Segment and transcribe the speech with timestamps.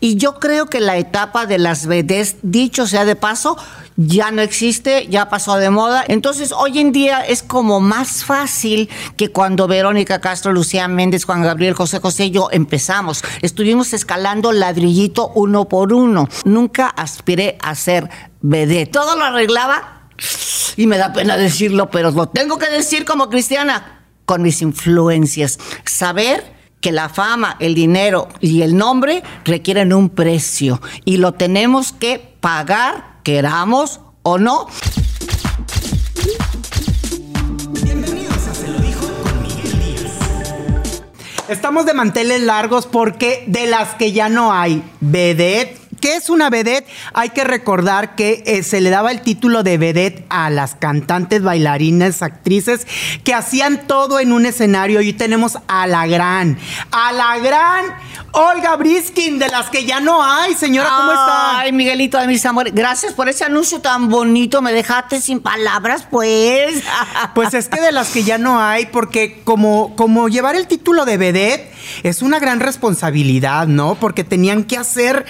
[0.00, 3.56] Y yo creo que la etapa de las vedettes, dicho sea de paso,
[3.96, 6.04] ya no existe, ya pasó de moda.
[6.08, 11.42] Entonces, hoy en día es como más fácil que cuando Verónica Castro, Lucía Méndez, Juan
[11.42, 13.22] Gabriel, José José y yo empezamos.
[13.40, 16.28] Estuvimos escalando ladrillito uno por uno.
[16.44, 18.10] Nunca aspiré a ser
[18.42, 18.90] vedette.
[18.90, 20.10] Todo lo arreglaba
[20.76, 25.58] y me da pena decirlo, pero lo tengo que decir como cristiana con mis influencias.
[25.84, 26.53] Saber
[26.84, 32.36] que la fama, el dinero y el nombre requieren un precio y lo tenemos que
[32.40, 34.66] pagar, queramos o no.
[41.48, 46.50] Estamos de manteles largos porque de las que ya no hay, vedette ¿Qué es una
[46.50, 46.86] vedette?
[47.14, 51.42] Hay que recordar que eh, se le daba el título de vedette a las cantantes,
[51.42, 52.86] bailarinas, actrices
[53.24, 55.00] que hacían todo en un escenario.
[55.00, 56.58] Y tenemos a la gran,
[56.90, 57.86] a la gran
[58.32, 60.52] Olga Briskin, de las que ya no hay.
[60.52, 61.60] Señora, ¿cómo está?
[61.60, 64.60] Ay, Miguelito de mis amores, gracias por ese anuncio tan bonito.
[64.60, 66.82] Me dejaste sin palabras, pues.
[67.34, 71.06] Pues es que de las que ya no hay, porque como, como llevar el título
[71.06, 73.94] de vedette es una gran responsabilidad, ¿no?
[73.94, 75.24] Porque tenían que hacer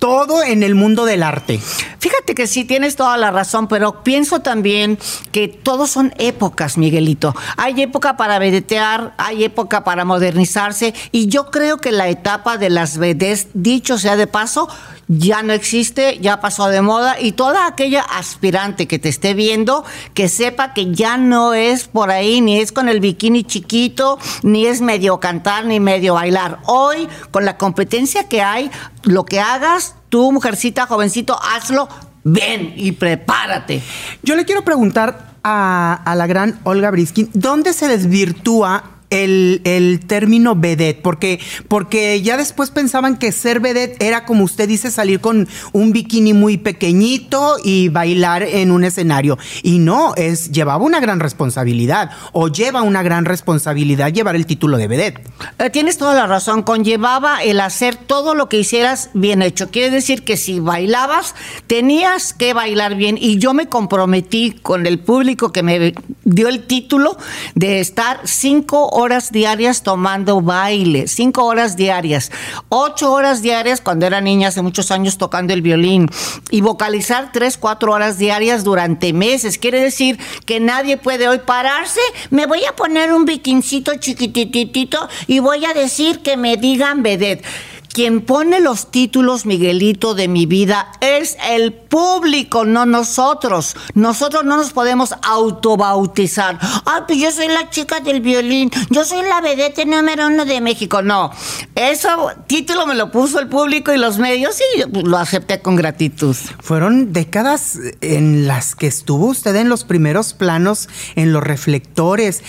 [0.00, 1.60] todo en el mundo del arte.
[1.98, 4.98] Fíjate que sí, tienes toda la razón, pero pienso también
[5.30, 7.36] que todos son épocas, Miguelito.
[7.58, 12.70] Hay época para vedetear, hay época para modernizarse, y yo creo que la etapa de
[12.70, 14.68] las vedettes, dicho sea de paso,
[15.10, 19.84] ya no existe, ya pasó de moda, y toda aquella aspirante que te esté viendo,
[20.14, 24.66] que sepa que ya no es por ahí, ni es con el bikini chiquito, ni
[24.66, 26.60] es medio cantar, ni medio bailar.
[26.66, 28.70] Hoy, con la competencia que hay,
[29.02, 31.88] lo que hagas, tú, mujercita, jovencito, hazlo
[32.22, 33.82] bien y prepárate.
[34.22, 40.56] Yo le quiero preguntar a, a la gran Olga Briskin, ¿dónde se desvirtúa el, término
[40.56, 45.48] vedette, porque, porque ya después pensaban que ser vedette era, como usted dice, salir con
[45.72, 49.38] un bikini muy pequeñito y bailar en un escenario.
[49.62, 54.76] Y no, es, llevaba una gran responsabilidad, o lleva una gran responsabilidad llevar el título
[54.76, 55.20] de vedette.
[55.58, 59.70] Eh, tienes toda la razón, conllevaba el hacer todo lo que hicieras bien hecho.
[59.70, 61.34] Quiere decir que si bailabas,
[61.66, 63.18] tenías que bailar bien.
[63.20, 65.94] Y yo me comprometí con el público que me
[66.24, 67.16] dio el título
[67.54, 72.30] de estar cinco horas diarias tomando baile, cinco horas diarias,
[72.68, 76.08] ocho horas diarias cuando era niña hace muchos años tocando el violín
[76.50, 79.58] y vocalizar tres, cuatro horas diarias durante meses.
[79.58, 82.00] Quiere decir que nadie puede hoy pararse,
[82.30, 87.44] me voy a poner un bikincito chiquititito y voy a decir que me digan vedette.
[87.92, 93.76] Quien pone los títulos, Miguelito, de mi vida es el público, no nosotros.
[93.94, 96.58] Nosotros no nos podemos autobautizar.
[96.84, 100.60] Ay, pues yo soy la chica del violín, yo soy la vedette número uno de
[100.60, 101.02] México.
[101.02, 101.32] No,
[101.74, 102.08] ese
[102.46, 106.36] título me lo puso el público y los medios y lo acepté con gratitud.
[106.60, 112.42] Fueron décadas en las que estuvo usted en los primeros planos, en los reflectores.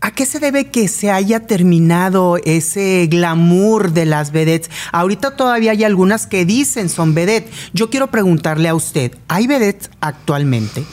[0.00, 4.70] ¿A qué se debe que se haya terminado ese glamour de las vedettes?
[4.92, 7.52] Ahorita todavía hay algunas que dicen son vedettes.
[7.72, 10.84] Yo quiero preguntarle a usted, ¿hay vedettes actualmente?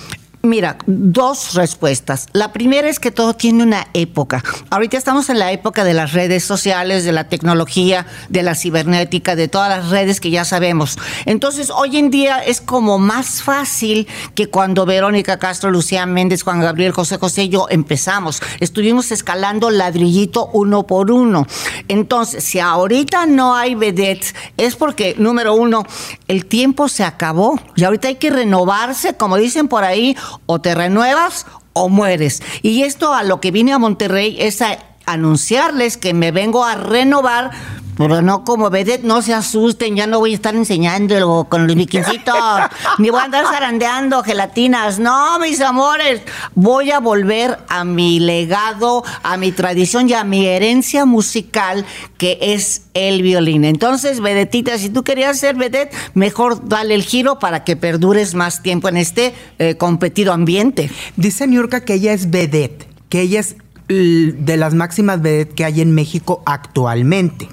[0.45, 2.28] Mira, dos respuestas.
[2.31, 4.44] La primera es que todo tiene una época.
[4.69, 9.35] Ahorita estamos en la época de las redes sociales, de la tecnología, de la cibernética,
[9.35, 11.00] de todas las redes que ya sabemos.
[11.25, 16.62] Entonces, hoy en día es como más fácil que cuando Verónica Castro, Lucía Méndez, Juan
[16.62, 18.39] Gabriel, José José y yo empezamos.
[18.59, 21.47] Estuvimos escalando ladrillito uno por uno.
[21.88, 25.88] Entonces, si ahorita no hay vedettes, es porque, número uno,
[26.27, 30.15] el tiempo se acabó y ahorita hay que renovarse, como dicen por ahí,
[30.46, 32.42] o te renuevas o mueres.
[32.62, 36.75] Y esto a lo que vine a Monterrey es a anunciarles que me vengo a
[36.75, 37.52] renovar
[37.98, 41.75] pero no como vedette, no se asusten, ya no voy a estar enseñándolo con los
[41.75, 42.36] biquincitos,
[42.98, 45.00] ni voy a andar zarandeando gelatinas.
[45.00, 46.22] No, mis amores,
[46.56, 51.86] voy a volver a mi legado, a mi tradición y a mi herencia musical,
[52.18, 53.63] que es el violín.
[53.63, 58.62] Entonces, vedetita, si tú querías ser vedette, mejor dale el giro para que perdures más
[58.62, 60.92] tiempo en este eh, competido ambiente.
[61.16, 63.56] Dice Niurka que ella es vedette, que ella es
[63.88, 67.48] de las máximas vedettes que hay en México actualmente.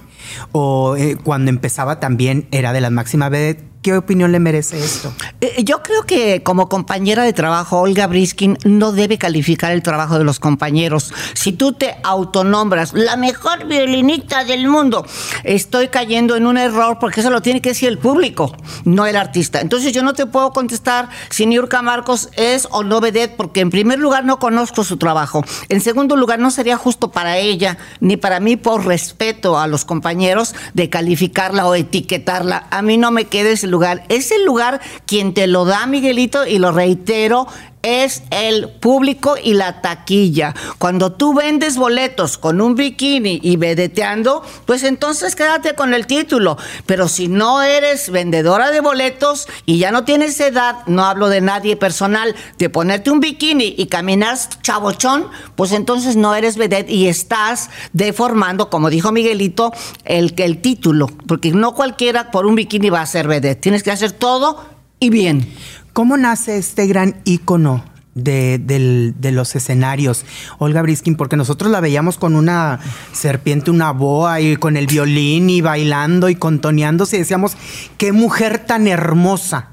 [0.53, 3.72] o eh, cuando empezaba también era de las máximas vedettes.
[3.83, 5.13] ¿Qué opinión le merece esto?
[5.41, 10.19] Eh, yo creo que como compañera de trabajo, Olga Briskin no debe calificar el trabajo
[10.19, 11.13] de los compañeros.
[11.35, 15.05] Si tú te autonombras la mejor violinista del mundo,
[15.43, 19.17] estoy cayendo en un error porque eso lo tiene que decir el público, no el
[19.17, 19.61] artista.
[19.61, 23.71] Entonces yo no te puedo contestar si Niurka Marcos es o no vedette porque en
[23.71, 25.45] primer lugar no conozco su trabajo.
[25.69, 29.85] En segundo lugar no sería justo para ella ni para mí por respeto a los
[29.85, 32.69] compañeros de calificarla o etiquetarla.
[32.71, 34.05] A mí no me quedes lugar.
[34.09, 37.49] Es el lugar quien te lo da, Miguelito, y lo reitero,
[37.83, 40.55] es el público y la taquilla.
[40.79, 46.57] Cuando tú vendes boletos con un bikini y vedeteando, pues entonces quédate con el título.
[46.87, 51.41] Pero si no eres vendedora de boletos y ya no tienes edad, no hablo de
[51.41, 57.09] nadie personal, de ponerte un bikini y caminar chabochón, pues entonces no eres vedette y
[57.09, 59.73] estás deformando, como dijo Miguelito,
[60.05, 61.09] el, el título.
[61.27, 63.61] Porque no cualquiera por un bikini va a ser vedette.
[63.61, 64.65] Tienes que hacer todo
[65.01, 65.53] y bien.
[65.93, 67.85] ¿Cómo nace este gran ícono
[68.15, 70.25] de, los escenarios,
[70.59, 72.81] Olga Briskin, porque nosotros la veíamos con una
[73.13, 77.59] serpiente, una boa y con el violín y bailando y contoneándose y decíamos,
[77.99, 79.69] qué mujer tan hermosa,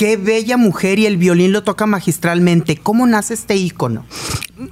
[0.00, 2.78] qué bella mujer y el violín lo toca magistralmente.
[2.78, 4.06] ¿Cómo nace este ícono?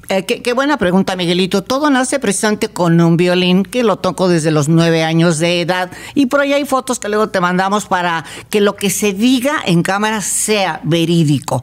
[0.09, 1.63] Eh, qué, buena pregunta, Miguelito.
[1.63, 5.91] Todo nace precisamente con un violín que lo toco desde los nueve años de edad.
[6.15, 9.61] Y por ahí hay fotos que luego te mandamos para que lo que se diga
[9.67, 11.63] en cámara sea verídico.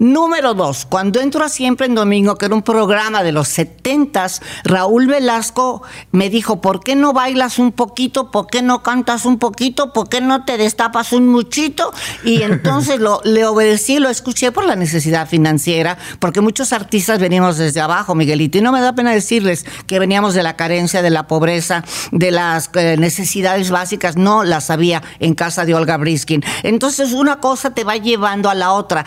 [0.00, 4.40] Número dos, cuando entro a Siempre en Domingo, que era un programa de los setentas,
[4.64, 8.30] Raúl Velasco me dijo, ¿por qué no bailas un poquito?
[8.30, 9.92] ¿Por qué no cantas un poquito?
[9.92, 11.92] ¿Por qué no te destapas un muchito?
[12.24, 17.58] Y entonces lo, le obedecí, lo escuché por la necesidad financiera, porque muchos artistas venimos
[17.58, 21.10] desde abajo, Miguelito, y no me da pena decirles que veníamos de la carencia, de
[21.10, 26.42] la pobreza, de las eh, necesidades básicas, no las había en casa de Olga Briskin.
[26.62, 29.04] Entonces una cosa te va llevando a la otra.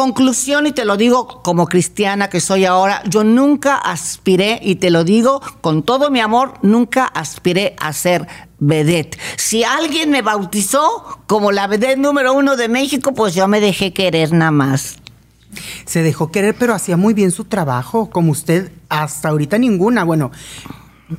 [0.00, 4.88] Conclusión, y te lo digo como cristiana que soy ahora, yo nunca aspiré, y te
[4.88, 8.26] lo digo con todo mi amor, nunca aspiré a ser
[8.58, 9.18] vedette.
[9.36, 13.92] Si alguien me bautizó como la vedette número uno de México, pues yo me dejé
[13.92, 14.96] querer nada más.
[15.84, 20.04] Se dejó querer, pero hacía muy bien su trabajo, como usted hasta ahorita ninguna.
[20.04, 20.30] Bueno,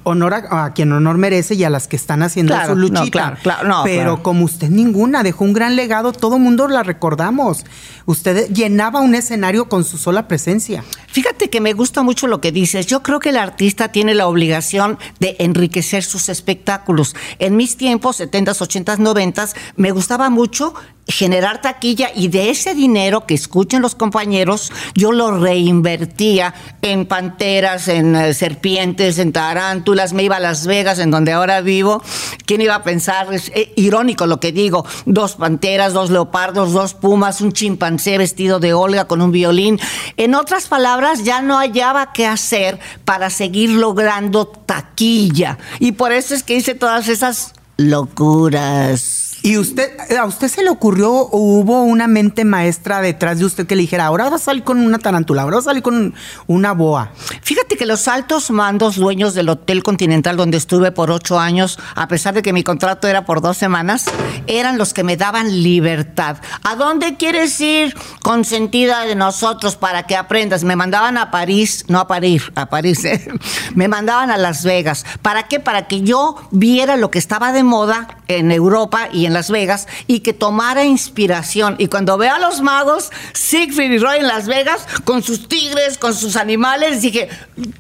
[0.04, 3.38] honor a, quien honor merece y a las que están haciendo su luchita.
[3.84, 7.66] Pero como usted ninguna, dejó un gran legado, todo mundo la recordamos.
[8.06, 10.84] Usted llenaba un escenario con su sola presencia.
[11.08, 12.86] Fíjate que me gusta mucho lo que dices.
[12.88, 17.16] Yo creo que el artista tiene la obligación de enriquecer sus espectáculos.
[17.40, 20.74] En mis tiempos, 70s, 80s, 90s, me gustaba mucho
[21.08, 27.88] generar taquilla y de ese dinero que escuchen los compañeros, yo lo reinvertía en panteras,
[27.88, 32.02] en eh, serpientes, en tarántulas, me iba a Las Vegas, en donde ahora vivo.
[32.46, 33.28] ¿Quién iba a pensar?
[33.32, 34.86] Eh, irónico lo que digo.
[35.06, 39.80] Dos panteras, dos leopardos, dos pumas, un chimpancé vestido de Olga con un violín.
[40.18, 45.58] En otras palabras, ya no hallaba qué hacer para seguir logrando taquilla.
[45.80, 49.31] Y por eso es que hice todas esas locuras.
[49.44, 49.90] ¿Y usted,
[50.20, 53.82] a usted se le ocurrió o hubo una mente maestra detrás de usted que le
[53.82, 56.14] dijera, ahora va a salir con una tarántula, ahora va a salir con
[56.46, 57.12] una boa?
[57.42, 62.08] Fíjate que los altos mandos dueños del Hotel Continental donde estuve por ocho años, a
[62.08, 64.06] pesar de que mi contrato era por dos semanas,
[64.46, 66.38] eran los que me daban libertad.
[66.64, 70.64] ¿A dónde quieres ir consentida de nosotros para que aprendas?
[70.64, 73.28] Me mandaban a París, no a París, a París, ¿eh?
[73.74, 75.04] me mandaban a Las Vegas.
[75.24, 75.60] ¿Para qué?
[75.60, 79.88] Para que yo viera lo que estaba de moda en Europa y en Las Vegas
[80.08, 81.76] y que tomara inspiración.
[81.78, 85.98] Y cuando veo a los magos, Siegfried y Roy en Las Vegas, con sus tigres,
[85.98, 87.30] con sus animales, dije,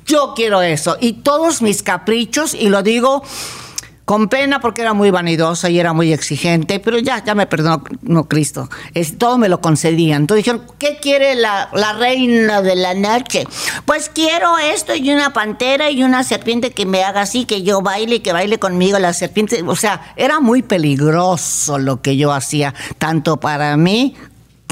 [0.06, 0.98] yo quiero eso.
[1.00, 3.24] Y todos mis caprichos, y lo digo
[4.12, 7.82] con pena porque era muy vanidosa y era muy exigente, pero ya, ya me perdonó
[8.02, 8.68] no, Cristo.
[9.18, 10.24] Todo me lo concedían.
[10.24, 13.48] Entonces dijeron, ¿qué quiere la, la, reina de la noche?
[13.86, 17.82] Pues quiero esto y una pantera y una serpiente que me haga así, que yo
[17.82, 19.64] baile y que baile conmigo la serpiente.
[19.66, 24.18] O sea, era muy peligroso lo que yo hacía, tanto para mí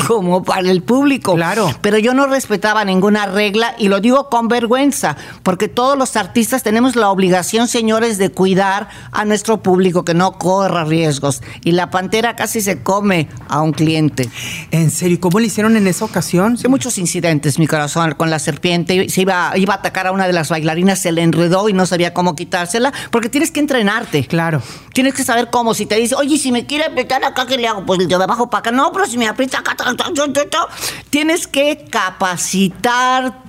[0.07, 1.35] como para el público.
[1.35, 1.69] Claro.
[1.81, 6.63] Pero yo no respetaba ninguna regla y lo digo con vergüenza, porque todos los artistas
[6.63, 11.41] tenemos la obligación, señores, de cuidar a nuestro público, que no corra riesgos.
[11.63, 14.29] Y la pantera casi se come a un cliente.
[14.71, 15.19] ¿En serio?
[15.19, 16.57] ¿Cómo le hicieron en esa ocasión?
[16.57, 19.09] Sí, muchos incidentes, mi corazón, con la serpiente.
[19.09, 21.85] Se iba, iba a atacar a una de las bailarinas, se le enredó y no
[21.85, 24.25] sabía cómo quitársela, porque tienes que entrenarte.
[24.25, 24.61] Claro.
[24.93, 25.73] Tienes que saber cómo.
[25.73, 27.85] Si te dice, oye, si me quiere apretar acá, ¿qué le hago?
[27.85, 28.71] Pues yo me bajo para acá.
[28.71, 29.75] No, pero si me aprieta acá,
[31.09, 33.48] Tienes que capacitarte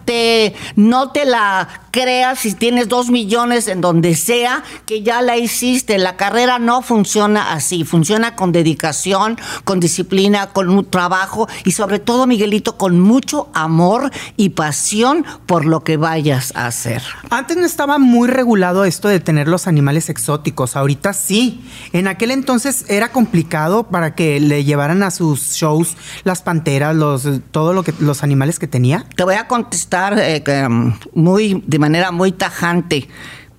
[0.77, 5.99] no te la creas si tienes dos millones en donde sea, que ya la hiciste.
[5.99, 11.99] La carrera no funciona así, funciona con dedicación, con disciplina, con un trabajo y sobre
[11.99, 17.03] todo, Miguelito, con mucho amor y pasión por lo que vayas a hacer.
[17.31, 21.65] Antes no estaba muy regulado esto de tener los animales exóticos, ahorita sí.
[21.93, 27.29] En aquel entonces era complicado para que le llevaran a sus shows las panteras, los
[27.51, 29.05] todo lo que los animales que tenía.
[29.17, 33.09] Te voy a contestar eh, um, muy de manera muy tajante.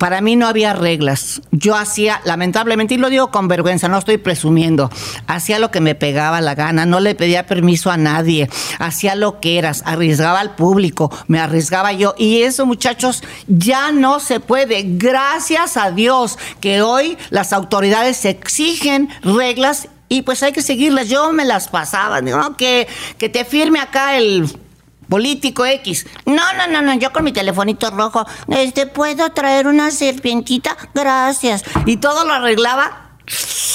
[0.02, 1.42] Para mí no había reglas.
[1.52, 4.90] Yo hacía, lamentablemente, y lo digo con vergüenza, no estoy presumiendo,
[5.28, 9.38] hacía lo que me pegaba la gana, no le pedía permiso a nadie, hacía lo
[9.38, 12.16] que eras, arriesgaba al público, me arriesgaba yo.
[12.18, 14.82] Y eso, muchachos, ya no se puede.
[14.84, 21.08] Gracias a Dios que hoy las autoridades exigen reglas y pues hay que seguirlas.
[21.08, 22.56] Yo me las pasaba, ¿no?
[22.56, 24.50] que, que te firme acá el
[25.12, 26.06] político X.
[26.24, 30.74] No, no, no, no, yo con mi telefonito rojo, este, ¿puedo traer una serpientita?
[30.94, 31.64] Gracias.
[31.84, 33.18] Y todo lo arreglaba.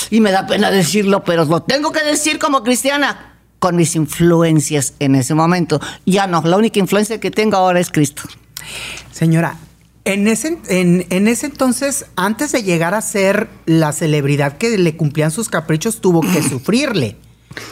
[0.09, 3.35] Y me da pena decirlo, pero lo tengo que decir como cristiana.
[3.59, 5.79] Con mis influencias en ese momento.
[6.07, 8.23] Ya no, la única influencia que tengo ahora es Cristo.
[9.11, 9.57] Señora,
[10.05, 14.97] en ese, en, en, ese entonces, antes de llegar a ser la celebridad que le
[14.97, 17.15] cumplían sus caprichos, tuvo que sufrirle.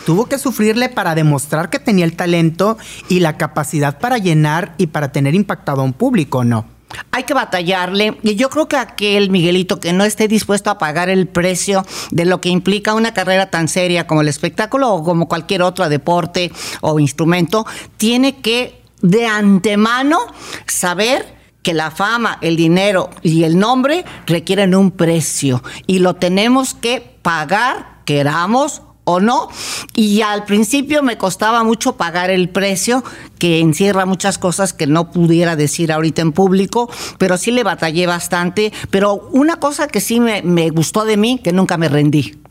[0.06, 2.78] Tuvo que sufrirle para demostrar que tenía el talento
[3.10, 6.66] y la capacidad para llenar y para tener impactado a un público, ¿no?
[7.12, 11.10] Hay que batallarle y yo creo que aquel Miguelito que no esté dispuesto a pagar
[11.10, 15.28] el precio de lo que implica una carrera tan seria como el espectáculo o como
[15.28, 16.52] cualquier otro deporte
[16.82, 17.66] o instrumento,
[17.98, 20.20] tiene que de antemano
[20.68, 26.76] saber que la fama, el dinero y el nombre requieren un precio y lo tenemos
[26.76, 29.48] que pagar, queramos o no.
[29.94, 33.04] Y al principio me costaba mucho pagar el precio,
[33.40, 38.06] que encierra muchas cosas que no pudiera decir ahorita en público, pero sí le batallé
[38.06, 38.74] bastante.
[38.90, 42.42] Pero una cosa que sí me, me gustó de mí, que nunca me rendí.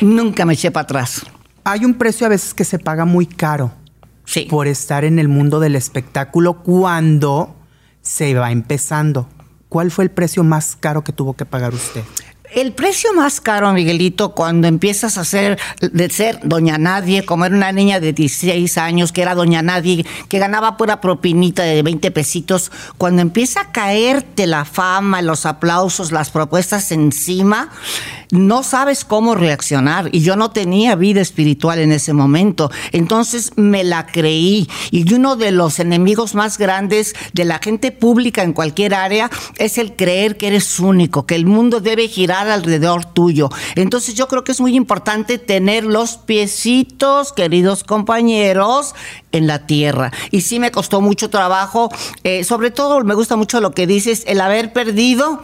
[0.00, 1.26] Nunca me eché para atrás.
[1.64, 3.72] Hay un precio a veces que se paga muy caro.
[4.24, 4.46] Sí.
[4.50, 7.56] Por estar en el mundo del espectáculo cuando
[8.02, 9.28] se va empezando.
[9.68, 12.02] ¿Cuál fue el precio más caro que tuvo que pagar usted?
[12.54, 17.54] El precio más caro, Miguelito, cuando empiezas a ser, de ser doña nadie, como era
[17.54, 22.10] una niña de 16 años, que era doña nadie, que ganaba pura propinita de 20
[22.10, 27.70] pesitos, cuando empieza a caerte la fama, los aplausos, las propuestas encima,
[28.30, 30.10] no sabes cómo reaccionar.
[30.12, 32.70] Y yo no tenía vida espiritual en ese momento.
[32.92, 34.68] Entonces me la creí.
[34.90, 39.78] Y uno de los enemigos más grandes de la gente pública en cualquier área es
[39.78, 43.48] el creer que eres único, que el mundo debe girar alrededor tuyo.
[43.74, 48.94] Entonces yo creo que es muy importante tener los piecitos, queridos compañeros,
[49.32, 50.12] en la tierra.
[50.30, 51.90] Y sí me costó mucho trabajo.
[52.24, 55.42] Eh, sobre todo me gusta mucho lo que dices, el haber perdido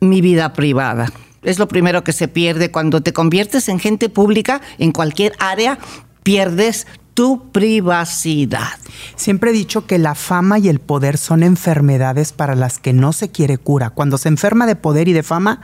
[0.00, 1.12] mi vida privada.
[1.42, 5.78] Es lo primero que se pierde cuando te conviertes en gente pública en cualquier área,
[6.22, 8.78] pierdes tu privacidad.
[9.16, 13.12] Siempre he dicho que la fama y el poder son enfermedades para las que no
[13.12, 13.90] se quiere cura.
[13.90, 15.60] Cuando se enferma de poder y de fama,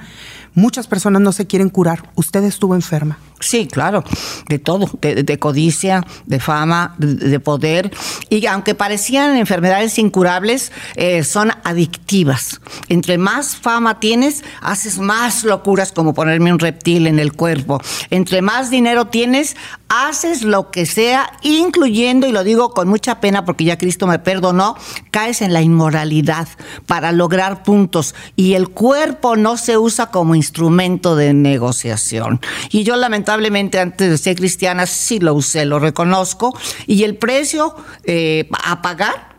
[0.54, 2.10] muchas personas no se quieren curar.
[2.16, 3.18] Usted estuvo enferma.
[3.44, 4.02] Sí, claro,
[4.48, 7.92] de todo, de, codicia, de fama, de, poder.
[8.30, 12.62] Y aunque parecían enfermedades incurables, eh, son adictivas.
[12.88, 17.82] Entre más fama tienes, haces más locuras como ponerme un reptil en el cuerpo.
[18.08, 19.56] Entre más dinero tienes,
[19.90, 24.18] haces lo que sea, incluyendo, y lo digo con mucha pena porque ya Cristo me
[24.18, 24.74] perdonó,
[25.10, 26.48] caes en la inmoralidad
[26.86, 28.14] para lograr puntos.
[28.36, 32.40] Y el cuerpo no se usa como instrumento de negociación.
[32.70, 37.16] Y yo lamentablemente lamentablemente antes de ser cristiana sí lo usé, lo reconozco, y el
[37.16, 37.74] precio
[38.04, 39.34] eh, a pagar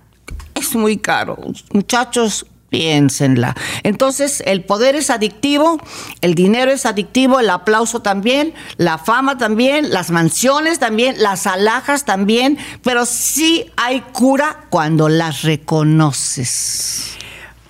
[0.54, 1.38] es muy caro.
[1.72, 3.56] Muchachos, piénsenla.
[3.84, 5.80] Entonces, el poder es adictivo,
[6.22, 12.06] el dinero es adictivo, el aplauso también, la fama también, las mansiones también, las alhajas
[12.06, 17.12] también, pero sí hay cura cuando las reconoces.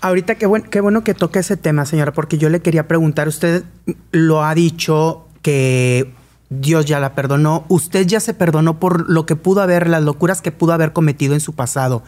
[0.01, 3.27] Ahorita qué bueno, qué bueno que toque ese tema, señora, porque yo le quería preguntar,
[3.27, 3.63] usted
[4.12, 6.11] lo ha dicho que
[6.49, 10.41] Dios ya la perdonó, usted ya se perdonó por lo que pudo haber, las locuras
[10.41, 12.01] que pudo haber cometido en su pasado.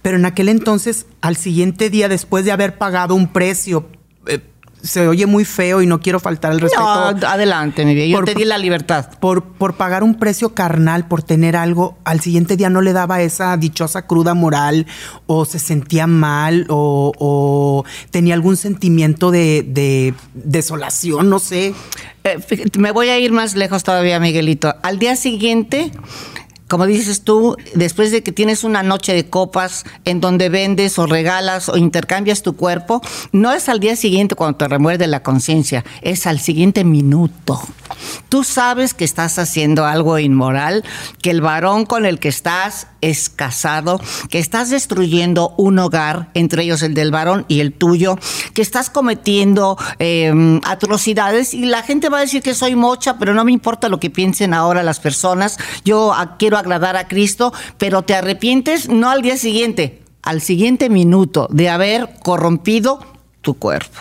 [0.00, 3.88] Pero en aquel entonces, al siguiente día, después de haber pagado un precio,
[4.28, 4.38] eh,
[4.84, 6.84] se oye muy feo y no quiero faltar el respeto.
[6.84, 8.06] No, adelante, mi vida.
[8.06, 9.08] Yo te di la libertad.
[9.18, 13.22] Por, por pagar un precio carnal, por tener algo, al siguiente día no le daba
[13.22, 14.86] esa dichosa cruda moral,
[15.26, 21.74] o se sentía mal, o, tenía algún sentimiento de, de desolación, no sé.
[22.24, 22.38] Eh,
[22.78, 24.74] me voy a ir más lejos todavía, Miguelito.
[24.82, 25.92] Al día siguiente
[26.68, 31.06] como dices tú, después de que tienes una noche de copas en donde vendes o
[31.06, 33.02] regalas o intercambias tu cuerpo,
[33.32, 37.60] no es al día siguiente cuando te remuerde la conciencia, es al siguiente minuto.
[38.28, 40.84] Tú sabes que estás haciendo algo inmoral,
[41.20, 46.62] que el varón con el que estás es casado, que estás destruyendo un hogar, entre
[46.62, 48.18] ellos el del varón y el tuyo,
[48.54, 53.34] que estás cometiendo em, atrocidades y la gente va a decir que soy mocha, pero
[53.34, 55.58] no me importa lo que piensen ahora las personas.
[55.84, 61.48] Yo quiero agradar a Cristo, pero te arrepientes no al día siguiente, al siguiente minuto
[61.50, 63.00] de haber corrompido
[63.42, 64.00] tu cuerpo.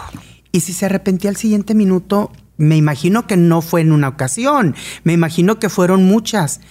[0.52, 4.76] Y si se arrepentía al siguiente minuto, me imagino que no fue en una ocasión,
[5.04, 6.62] me imagino que fueron muchas.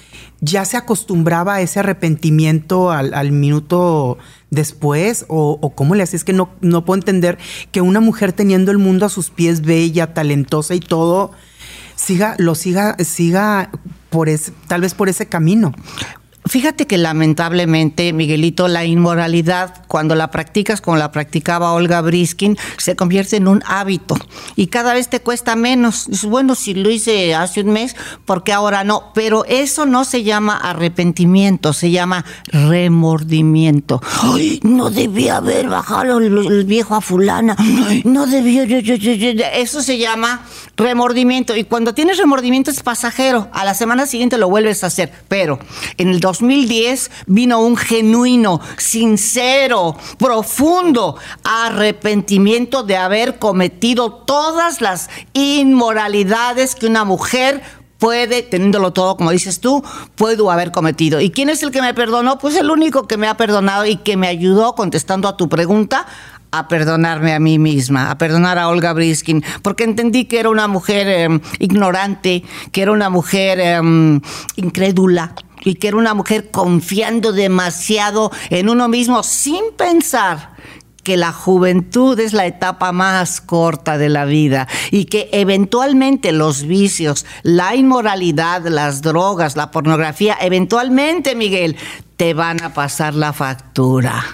[0.41, 4.19] ¿Ya se acostumbraba a ese arrepentimiento al, minuto
[4.51, 5.25] después?
[5.29, 6.17] ¿O, cómo le hacía?
[6.17, 7.39] Es que no, no puedo entender
[7.71, 11.31] que una mujer teniendo el mundo a sus pies, bella, talentosa y todo,
[11.95, 13.71] siga, lo siga, siga
[14.11, 15.73] por ese, tal vez por ese camino.
[16.45, 22.97] Fíjate que lamentablemente, Miguelito, la inmoralidad, cuando la practicas como la practicaba Olga Briskin, se
[22.97, 24.17] convierte en un hábito
[24.57, 26.09] y cada vez te cuesta menos.
[26.25, 27.95] bueno, si lo hice hace un mes,
[28.25, 29.13] ¿por qué ahora no?
[29.15, 34.03] Pero eso no se llama arrepentimiento, se llama remordimiento.
[34.23, 37.57] Ay, no debía haber bajado el, viejo a fulana.
[38.05, 38.65] no debía.
[39.55, 40.45] Eso se llama
[40.77, 41.57] remordimiento.
[41.57, 43.49] Y cuando tienes remordimiento es pasajero.
[43.53, 45.13] A la semana siguiente lo vuelves a hacer.
[45.29, 45.59] Pero
[45.99, 56.75] en el 2010 vino un genuino, sincero, profundo arrepentimiento de haber cometido todas las inmoralidades
[56.75, 57.63] que una mujer
[57.99, 59.85] puede, teniéndolo todo, como dices tú,
[60.17, 61.21] puedo haber cometido.
[61.21, 62.39] ¿Y quién es el que me perdonó?
[62.39, 66.07] Pues el único que me ha perdonado y que me ayudó, contestando a tu pregunta,
[66.51, 70.69] a perdonarme a mí misma, a perdonar a Olga Briskin, porque entendí que era una
[70.69, 74.21] mujer em, ignorante, que era una mujer em,
[74.57, 80.53] incrédula y que era una mujer confiando demasiado en uno mismo sin pensar
[81.03, 86.63] que la juventud es la etapa más corta de la vida y que eventualmente los
[86.63, 91.77] vicios, la inmoralidad, las drogas, la pornografía, eventualmente, Miguel,
[92.17, 94.25] te van a pasar la factura.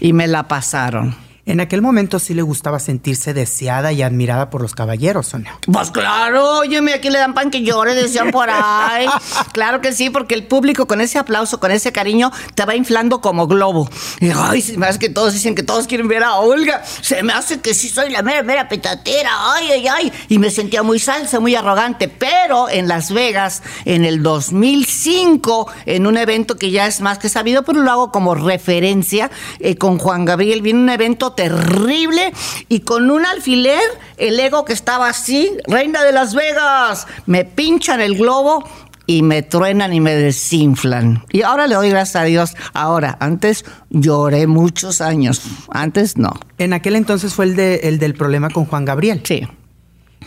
[0.00, 1.25] Y me la pasaron.
[1.46, 5.56] En aquel momento sí le gustaba sentirse deseada y admirada por los caballeros, Sonia.
[5.72, 9.06] Pues claro, óyeme, aquí le dan pan que llore, decían por ahí.
[9.52, 13.20] claro que sí, porque el público con ese aplauso, con ese cariño, te va inflando
[13.20, 13.88] como globo.
[14.18, 16.82] Y ay, se me hace que todos dicen que todos quieren ver a Olga.
[16.84, 19.30] Se me hace que sí soy la mera, mera petatera.
[19.54, 20.12] Ay, ay, ay.
[20.28, 22.08] Y me sentía muy salsa, muy arrogante.
[22.08, 27.28] Pero en Las Vegas, en el 2005, en un evento que ya es más que
[27.28, 29.30] sabido, pero lo hago como referencia,
[29.60, 32.32] eh, con Juan Gabriel, viene un evento terrible
[32.68, 33.80] y con un alfiler,
[34.16, 38.64] el ego que estaba así, reina de Las Vegas, me pinchan el globo
[39.06, 41.24] y me truenan y me desinflan.
[41.30, 42.56] Y ahora le doy gracias a Dios.
[42.72, 46.32] Ahora, antes lloré muchos años, antes no.
[46.58, 49.20] En aquel entonces fue el, de, el del problema con Juan Gabriel.
[49.24, 49.46] Sí.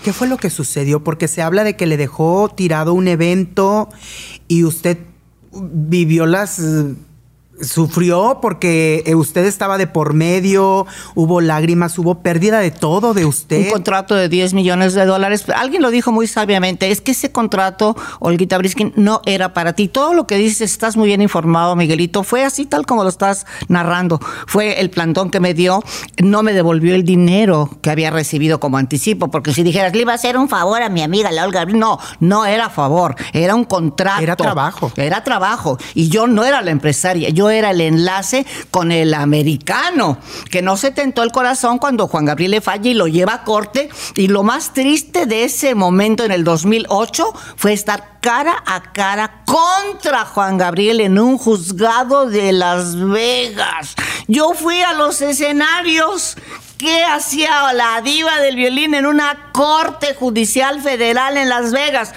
[0.04, 1.04] ¿Qué fue lo que sucedió?
[1.04, 3.90] Porque se habla de que le dejó tirado un evento
[4.48, 4.98] y usted
[5.52, 6.62] vivió las
[7.62, 13.26] sufrió porque eh, usted estaba de por medio, hubo lágrimas, hubo pérdida de todo de
[13.26, 13.66] usted.
[13.66, 15.46] Un contrato de 10 millones de dólares.
[15.56, 19.88] Alguien lo dijo muy sabiamente, es que ese contrato, Olguita Briskin, no era para ti.
[19.88, 23.46] Todo lo que dices, estás muy bien informado, Miguelito, fue así tal como lo estás
[23.68, 24.20] narrando.
[24.48, 25.84] Fue el plantón que me dio,
[26.22, 30.12] no me devolvió el dinero que había recibido como anticipo, porque si dijeras, le iba
[30.12, 33.66] a hacer un favor a mi amiga, la Olga, no, no era favor, era un
[33.66, 34.22] contrato.
[34.24, 34.92] Era trabajo.
[34.96, 35.78] Era trabajo.
[35.94, 40.18] Y yo no era la empresaria, yo era el enlace con el americano,
[40.50, 43.44] que no se tentó el corazón cuando Juan Gabriel le falla y lo lleva a
[43.44, 43.90] corte.
[44.16, 49.44] Y lo más triste de ese momento en el 2008 fue estar cara a cara
[49.46, 53.96] contra Juan Gabriel en un juzgado de Las Vegas.
[54.28, 56.36] Yo fui a los escenarios
[56.80, 62.14] ¿Qué hacía la diva del violín en una corte judicial federal en Las Vegas?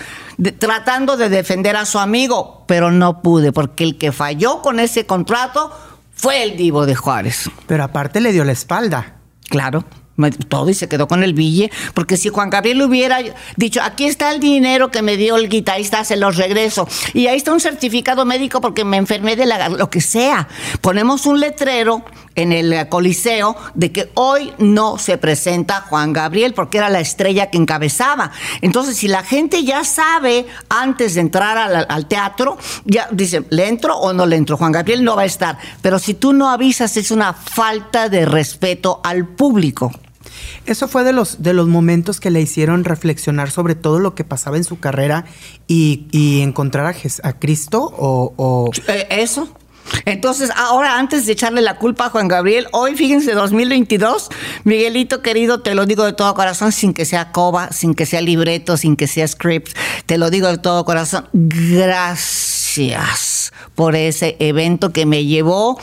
[0.58, 5.06] Tratando de defender a su amigo, pero no pude, porque el que falló con ese
[5.06, 5.70] contrato
[6.12, 7.50] fue el divo de Juárez.
[7.66, 9.16] Pero aparte le dio la espalda.
[9.48, 9.84] Claro
[10.30, 13.18] todo y se quedó con el bille, porque si Juan Gabriel hubiera
[13.56, 17.36] dicho, aquí está el dinero que me dio el guitarrista, se los regreso, y ahí
[17.36, 20.48] está un certificado médico porque me enfermé de la, lo que sea,
[20.80, 26.78] ponemos un letrero en el coliseo de que hoy no se presenta Juan Gabriel porque
[26.78, 28.30] era la estrella que encabezaba.
[28.60, 33.68] Entonces, si la gente ya sabe antes de entrar al, al teatro, ya dice, ¿le
[33.68, 34.56] entro o no le entro?
[34.56, 38.24] Juan Gabriel no va a estar, pero si tú no avisas es una falta de
[38.24, 39.92] respeto al público.
[40.66, 44.24] Eso fue de los, de los momentos que le hicieron reflexionar sobre todo lo que
[44.24, 45.24] pasaba en su carrera
[45.66, 48.70] y, encontrar a, a Cristo o...
[48.88, 49.48] Eh, eso,
[50.04, 54.28] entonces, ahora antes de echarle la culpa a Juan Gabriel, hoy fíjense, 2022,
[54.64, 58.20] Miguelito querido, te lo digo de todo corazón, sin que sea coba, sin que sea
[58.20, 62.42] libreto, sin que sea script, te lo digo de todo corazón, gracias
[63.74, 65.78] por ese evento que me llevó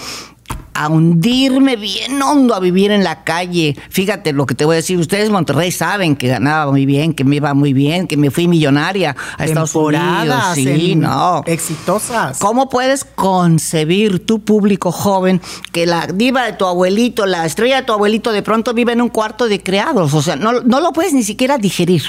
[0.79, 3.75] a hundirme bien hondo a vivir en la calle.
[3.89, 4.97] Fíjate lo que te voy a decir.
[4.97, 8.47] Ustedes Monterrey saben que ganaba muy bien, que me iba muy bien, que me fui
[8.47, 10.41] millonaria a Estados Unidos.
[10.55, 11.43] Sí, no.
[11.45, 12.39] Exitosas.
[12.39, 15.41] ¿Cómo puedes concebir tu público joven
[15.73, 19.01] que la diva de tu abuelito, la estrella de tu abuelito de pronto vive en
[19.01, 20.13] un cuarto de criados?
[20.13, 22.03] O sea, no, no lo puedes ni siquiera digerir.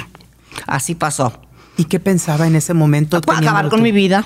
[0.69, 1.33] Así pasó.
[1.77, 3.17] ¿Y qué pensaba en ese momento?
[3.17, 4.25] Acabar con mi vida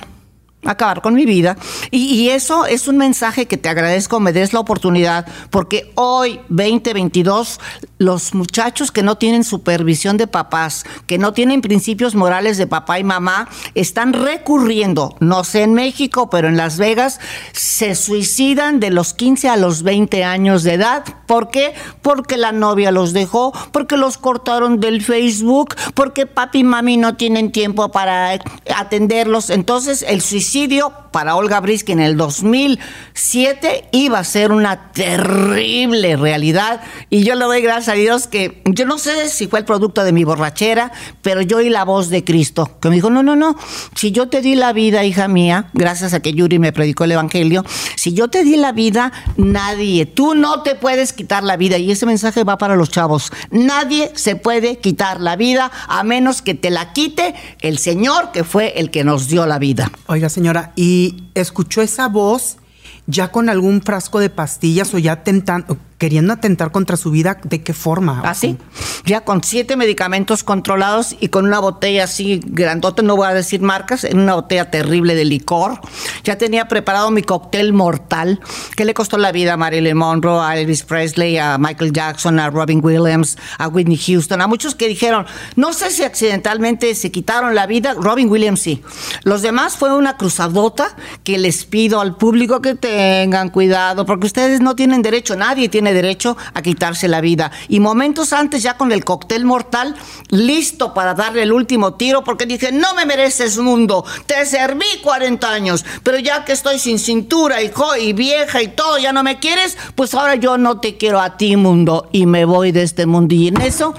[0.65, 1.57] acabar con mi vida.
[1.91, 7.61] Y, eso es un mensaje que te agradezco, me des la oportunidad, porque hoy, 2022,
[7.99, 12.99] los muchachos que no tienen supervisión de papás, que no tienen principios morales de papá
[12.99, 17.21] y mamá, están recurriendo, no sé en México, pero en Las Vegas,
[17.53, 21.05] se suicidan de los 15 a los 20 años de edad.
[21.27, 21.75] ¿Por qué?
[22.03, 27.17] Porque la novia los dejó, porque los cortaron del Facebook, porque papi y mami no
[27.17, 28.41] tienen tiempo para
[28.75, 29.51] atenderlos.
[29.51, 36.17] Entonces, el suicidio homicidio para Olga Brisky en el 2007 iba a ser una terrible
[36.17, 36.81] realidad.
[37.11, 40.05] Y yo le doy gracias a Dios que yo no sé si fue el producto
[40.05, 43.37] de mi borrachera, pero yo oí la voz de Cristo, que me dijo, no, no,
[43.37, 43.57] no,
[43.95, 47.13] si yo te di la vida, hija mía, gracias a que Yuri me predicó el
[47.13, 47.65] Evangelio,
[47.97, 51.79] si yo te di la vida, nadie, tú no te puedes quitar la vida.
[51.79, 53.33] Y ese mensaje va para los chavos.
[53.51, 58.45] Nadie se puede quitar la vida a menos que te la quite el Señor, que
[58.45, 59.91] fue el que nos dio la vida.
[60.07, 61.04] Oiga, señor señora, y
[61.35, 62.59] escuchó esa voz
[63.07, 67.63] ya con algún frasco de pastillas o ya tentando, queriendo atentar contra su vida, ¿de
[67.63, 68.23] qué forma?
[68.25, 68.65] Así, ¿Ah,
[69.07, 73.61] ya con siete medicamentos controlados y con una botella así grandota, no voy a decir
[73.61, 75.81] marcas, en una botella terrible de licor.
[76.25, 78.41] Ya tenía preparado mi cóctel mortal,
[78.77, 82.51] que le costó la vida a Marilyn Monroe, a Elvis Presley, a Michael Jackson, a
[82.51, 85.27] Robin Williams, a Whitney Houston, a muchos que dijeron,
[85.57, 88.83] no sé si accidentalmente se quitaron la vida, Robin Williams sí.
[89.23, 94.61] Los demás fue una cruzadota que les pido al público que tengan cuidado, porque ustedes
[94.61, 97.51] no tienen derecho, nadie derecho a quitarse la vida.
[97.69, 99.95] Y momentos antes, ya con el cóctel mortal,
[100.31, 105.51] listo para darle el último tiro, porque dije, no me mereces mundo, te serví 40
[105.51, 107.71] años, pero ya que estoy sin cintura y,
[108.01, 111.37] y vieja y todo, ya no me quieres, pues ahora yo no te quiero a
[111.37, 113.35] ti, mundo, y me voy de este mundo.
[113.35, 113.95] Y en eso,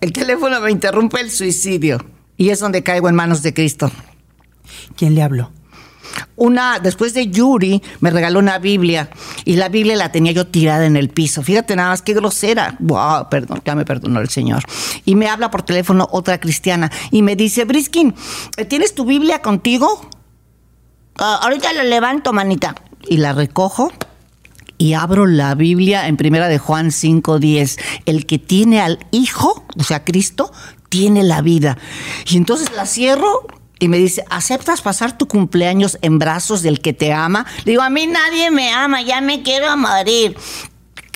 [0.00, 2.04] el teléfono me interrumpe el suicidio.
[2.36, 3.90] Y es donde caigo en manos de Cristo.
[4.96, 5.50] ¿Quién le habló?
[6.36, 9.08] Una, después de Yuri, me regaló una Biblia
[9.44, 11.42] y la Biblia la tenía yo tirada en el piso.
[11.42, 12.76] Fíjate nada más qué grosera.
[12.78, 14.62] Wow, perdón, ya me perdonó el Señor.
[15.04, 18.14] Y me habla por teléfono otra cristiana y me dice, Briskin,
[18.68, 20.08] ¿tienes tu Biblia contigo?
[21.18, 22.74] Ah, ahorita la levanto, manita.
[23.08, 23.92] Y la recojo
[24.78, 27.78] y abro la Biblia en primera de Juan 5:10.
[28.04, 30.52] El que tiene al Hijo, o sea, Cristo,
[30.88, 31.78] tiene la vida.
[32.28, 33.46] Y entonces la cierro
[33.78, 37.46] y me dice, ¿aceptas pasar tu cumpleaños en brazos del que te ama?
[37.64, 40.36] Le digo, a mí nadie me ama, ya me quiero morir.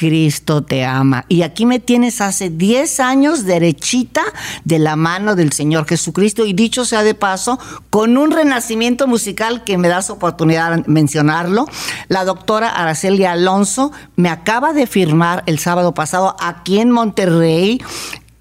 [0.01, 1.27] Cristo te ama.
[1.29, 4.23] Y aquí me tienes hace 10 años derechita
[4.65, 6.47] de la mano del Señor Jesucristo.
[6.47, 7.59] Y dicho sea de paso,
[7.91, 11.67] con un renacimiento musical que me das oportunidad de mencionarlo,
[12.09, 17.83] la doctora Araceli Alonso me acaba de firmar el sábado pasado aquí en Monterrey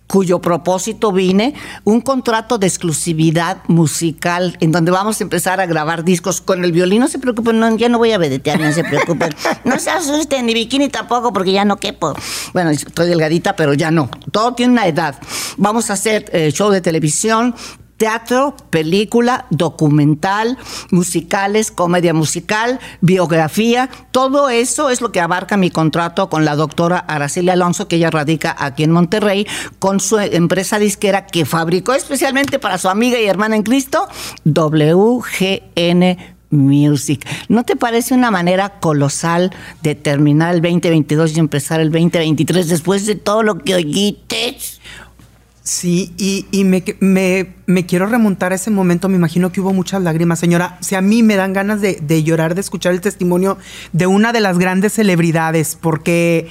[0.10, 6.04] cuyo propósito vine, un contrato de exclusividad musical en donde vamos a empezar a grabar
[6.04, 7.00] discos con el violín.
[7.00, 9.36] No se preocupen, no, ya no voy a vedetear, no se preocupen.
[9.66, 12.16] No se asusten, ni bikini tampoco, porque ya no quepo.
[12.54, 14.10] Bueno, estoy delgadita, pero ya no.
[14.32, 15.16] Todo tiene una edad.
[15.58, 17.54] Vamos a hacer eh, show de televisión,
[18.00, 20.58] teatro, película, documental,
[20.90, 26.98] musicales, comedia musical, biografía, todo eso es lo que abarca mi contrato con la doctora
[26.98, 29.46] Araceli Alonso, que ella radica aquí en Monterrey,
[29.80, 34.08] con su empresa disquera que fabricó especialmente para su amiga y hermana en Cristo,
[34.46, 36.18] WGN
[36.52, 37.28] Music.
[37.50, 39.52] ¿No te parece una manera colosal
[39.84, 44.58] de terminar el 2022 y empezar el 2023 después de todo lo que oíste?
[45.70, 46.84] Sí, y, me,
[47.68, 50.80] me, quiero remontar a ese momento, me imagino que hubo muchas lágrimas, señora.
[50.82, 53.60] Si a mí me dan ganas de, llorar, de escuchar el testimonio
[53.94, 56.48] de una de las grandes celebridades, porque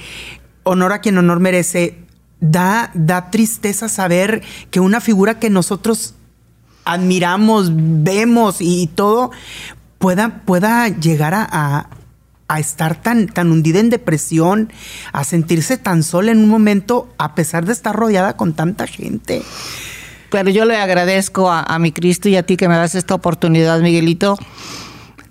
[0.63, 1.97] honor a quien honor merece,
[2.39, 6.15] da, da tristeza saber que una figura que nosotros
[6.85, 9.31] admiramos, vemos y todo,
[9.97, 11.89] pueda, pueda llegar a, a
[12.57, 14.71] estar tan, tan hundida en depresión,
[15.11, 19.43] a sentirse tan sola en un momento, a pesar de estar rodeada con tanta gente.
[20.31, 23.13] Pero yo le agradezco a, a mi Cristo y a ti que me das esta
[23.13, 24.37] oportunidad, Miguelito,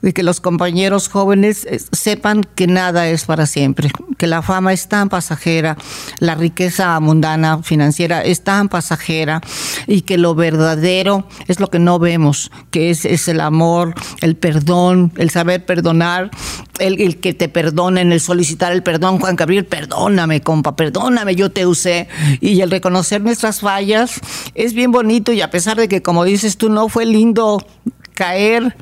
[0.03, 4.73] de que los compañeros jóvenes eh, sepan que nada es para siempre, que la fama
[4.73, 5.77] es tan pasajera,
[6.21, 9.41] la riqueza mundana financiera es tan pasajera
[9.87, 15.13] y que lo verdadero es lo que no vemos, que es, el amor, el perdón,
[15.17, 16.31] el saber perdonar,
[16.79, 21.51] el, el, que te perdonen, el solicitar el perdón, Juan Gabriel, perdóname, compa, perdóname, yo
[21.51, 22.09] te usé.
[22.41, 24.21] Y el reconocer nuestras fallas
[24.55, 27.67] es bien bonito y a pesar de que, como dices tú, no fue lindo
[28.15, 28.77] caer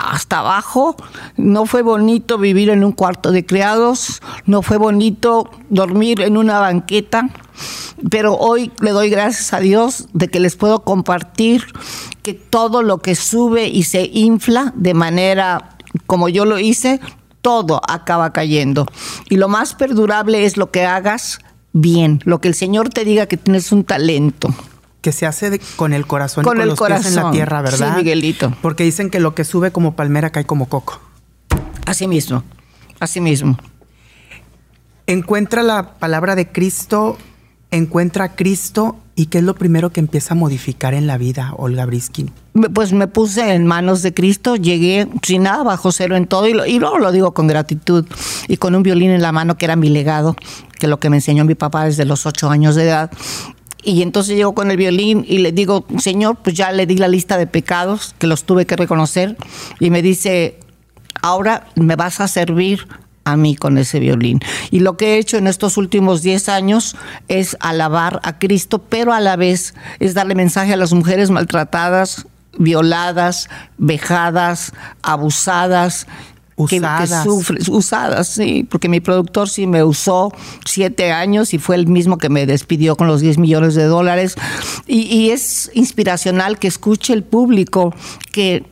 [0.00, 0.96] hasta abajo.
[1.36, 6.60] No fue bonito vivir en un cuarto de criados, no fue bonito dormir en una
[6.60, 7.30] banqueta,
[8.10, 11.66] pero hoy le doy gracias a Dios de que les puedo compartir
[12.22, 17.00] que todo lo que sube y se infla de manera como yo lo hice,
[17.42, 18.86] todo acaba cayendo.
[19.28, 21.40] Y lo más perdurable es lo que hagas
[21.72, 24.54] bien, lo que el Señor te diga que tienes un talento
[25.00, 27.04] que se hace de, con el corazón con, y con el los corazón.
[27.04, 27.92] pies en la tierra, ¿verdad?
[27.92, 28.54] Sí, Miguelito.
[28.60, 31.00] Porque dicen que lo que sube como palmera cae como coco.
[31.86, 32.44] Así mismo,
[33.00, 33.58] así mismo.
[35.06, 37.18] Encuentra la palabra de Cristo,
[37.70, 41.52] encuentra a Cristo y qué es lo primero que empieza a modificar en la vida,
[41.56, 42.30] Olga Briskin.
[42.72, 46.54] Pues me puse en manos de Cristo, llegué sin nada, bajo cero en todo y,
[46.54, 48.06] lo, y luego lo digo con gratitud
[48.48, 50.36] y con un violín en la mano que era mi legado,
[50.78, 53.10] que lo que me enseñó mi papá desde los ocho años de edad
[53.82, 57.08] y entonces llego con el violín y le digo, Señor, pues ya le di la
[57.08, 59.36] lista de pecados que los tuve que reconocer.
[59.78, 60.58] Y me dice,
[61.22, 62.86] ahora me vas a servir
[63.24, 64.40] a mí con ese violín.
[64.70, 66.96] Y lo que he hecho en estos últimos 10 años
[67.28, 72.26] es alabar a Cristo, pero a la vez es darle mensaje a las mujeres maltratadas,
[72.58, 76.06] violadas, vejadas, abusadas,
[76.62, 77.10] Usadas.
[77.10, 80.32] Que, que sufre, usadas, sí, porque mi productor sí me usó
[80.64, 84.36] siete años y fue el mismo que me despidió con los 10 millones de dólares.
[84.86, 87.94] Y, y es inspiracional que escuche el público
[88.32, 88.66] que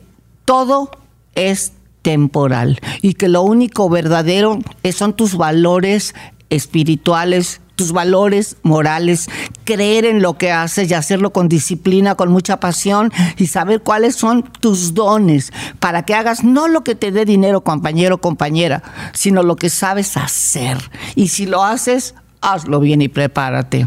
[0.45, 0.91] todo
[1.35, 4.59] es temporal y que lo único verdadero
[4.93, 6.15] son tus valores
[6.49, 9.29] espirituales, tus valores morales,
[9.63, 14.17] creer en lo que haces y hacerlo con disciplina, con mucha pasión y saber cuáles
[14.17, 19.43] son tus dones para que hagas no lo que te dé dinero, compañero, compañera, sino
[19.43, 20.77] lo que sabes hacer.
[21.15, 23.85] Y si lo haces, hazlo bien y prepárate.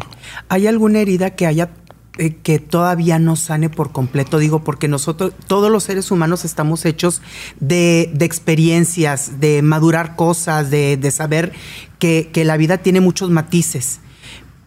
[0.49, 1.69] ¿Hay alguna herida que haya
[2.19, 6.85] eh, que todavía no sane por completo, digo, porque nosotros, todos los seres humanos estamos
[6.85, 7.23] hechos
[7.59, 11.53] de, de experiencias, de madurar cosas, de, de saber
[11.99, 14.01] que, que, la vida tiene muchos matices.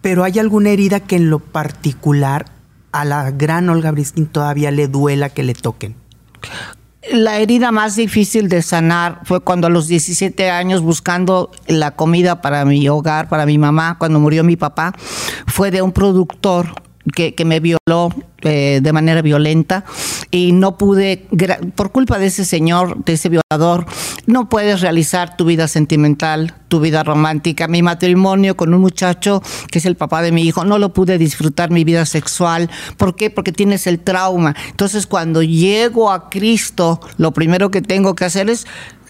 [0.01, 2.47] Pero hay alguna herida que en lo particular
[2.91, 5.95] a la gran Olga Briskin todavía le duela que le toquen.
[7.11, 12.41] La herida más difícil de sanar fue cuando a los 17 años buscando la comida
[12.41, 14.93] para mi hogar, para mi mamá, cuando murió mi papá,
[15.45, 19.85] fue de un productor que, que, me violó eh, de manera violenta
[20.31, 21.27] y no pude,
[21.75, 23.85] por culpa de ese señor, de ese violador,
[24.25, 27.67] no puedes realizar tu vida sentimental, tu vida romántica.
[27.67, 29.41] Mi matrimonio con un muchacho
[29.71, 32.69] que es el papá de mi hijo, no lo pude disfrutar mi vida sexual.
[32.97, 33.29] ¿Por qué?
[33.29, 34.55] Porque tienes el trauma.
[34.69, 38.65] Entonces cuando llego a Cristo, lo primero que tengo que hacer es,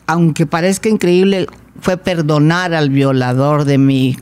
[0.08, 1.48] aunque parezca increíble,
[1.80, 4.18] fue perdonar al violador de mi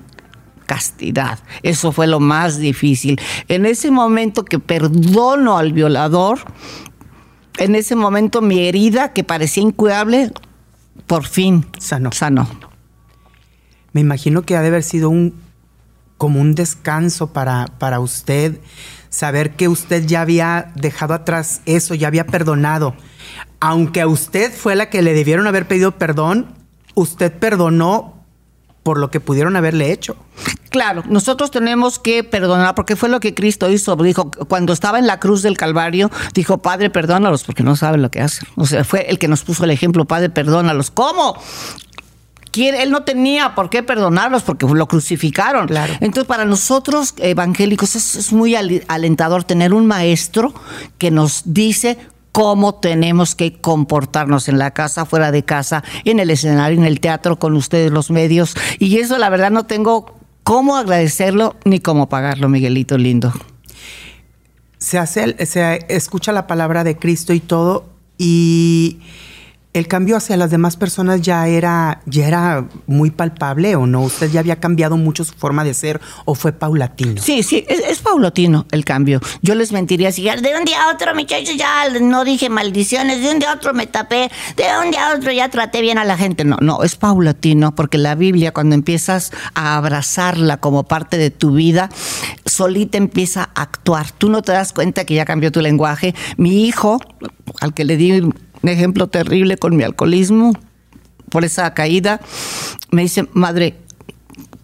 [0.65, 1.39] castidad.
[1.61, 3.19] Eso fue lo más difícil.
[3.47, 6.39] En ese momento que perdono al violador,
[7.57, 10.31] en ese momento mi herida que parecía incurable,
[11.07, 12.11] por fin sanó.
[12.11, 12.47] sanó.
[13.91, 15.41] Me imagino que ha de haber sido un
[16.17, 18.59] como un descanso para, para usted,
[19.09, 22.95] saber que usted ya había dejado atrás eso, ya había perdonado.
[23.59, 26.55] Aunque a usted fue la que le debieron haber pedido perdón,
[26.95, 28.12] usted perdonó
[28.83, 30.15] por lo que pudieron haberle hecho.
[30.69, 33.95] Claro, nosotros tenemos que perdonar, porque fue lo que Cristo hizo.
[33.95, 38.11] Dijo, cuando estaba en la cruz del Calvario, dijo, Padre, perdónalos, porque no saben lo
[38.11, 38.47] que hacen.
[38.55, 40.91] O sea, fue el que nos puso el ejemplo, Padre, perdónalos.
[40.91, 41.37] ¿Cómo?
[42.51, 42.75] ¿Quién?
[42.75, 45.67] Él no tenía por qué perdonarlos porque lo crucificaron.
[45.67, 45.93] Claro.
[46.01, 50.53] Entonces, para nosotros evangélicos es, es muy alentador tener un maestro
[50.97, 51.97] que nos dice
[52.33, 56.99] cómo tenemos que comportarnos en la casa, fuera de casa, en el escenario, en el
[56.99, 58.55] teatro, con ustedes los medios.
[58.79, 63.31] Y eso la verdad no tengo cómo agradecerlo ni cómo pagarlo, Miguelito lindo.
[64.79, 67.85] Se hace, se escucha la palabra de Cristo y todo,
[68.17, 68.99] y
[69.73, 74.01] ¿El cambio hacia las demás personas ya era, ya era muy palpable o no?
[74.01, 77.19] ¿Usted ya había cambiado mucho su forma de ser o fue paulatino?
[77.19, 79.19] Sí, sí, es, paulatino el cambio.
[79.41, 83.31] Yo les mentiría si de un día a otro, muchachos, ya no dije maldiciones, de
[83.31, 86.05] un día a otro me tapé, de un día a otro ya traté bien a
[86.05, 86.45] la gente.
[86.45, 91.51] No, no, es paulatino porque la Biblia cuando empiezas a abrazarla como parte de tu
[91.51, 91.89] vida,
[92.45, 94.11] solita empieza a actuar.
[94.11, 96.13] Tú no te das cuenta que ya cambió tu lenguaje.
[96.37, 96.99] Mi hijo,
[97.59, 98.21] al que le di
[98.63, 100.53] un ejemplo terrible con mi alcoholismo,
[101.29, 102.21] por esa caída,
[102.91, 103.75] me dice, madre,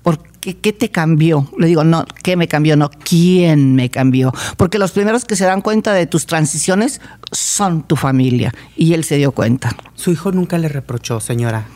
[0.04, 1.50] ¿por qué, qué te cambió?
[1.58, 2.78] Le digo, no, ¿qué me cambió?
[2.78, 4.32] No, ¿quién me cambió?
[4.56, 8.54] Porque los primeros que se dan cuenta de tus transiciones son tu familia.
[8.78, 9.76] Y él se dio cuenta.
[9.96, 11.68] Su hijo nunca le reprochó, señora.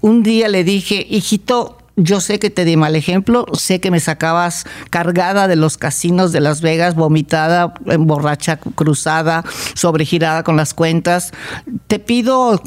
[0.00, 4.00] Un día le dije, hijito, yo sé que te di mal ejemplo, sé que me
[4.00, 11.32] sacabas cargada de los casinos de Las Vegas, vomitada, borracha, cruzada, sobregirada con las cuentas.
[11.86, 12.62] Te pido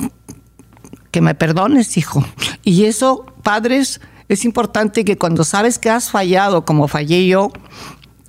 [1.11, 2.25] que me perdones, hijo.
[2.63, 7.51] Y eso, padres, es importante que cuando sabes que has fallado como fallé yo,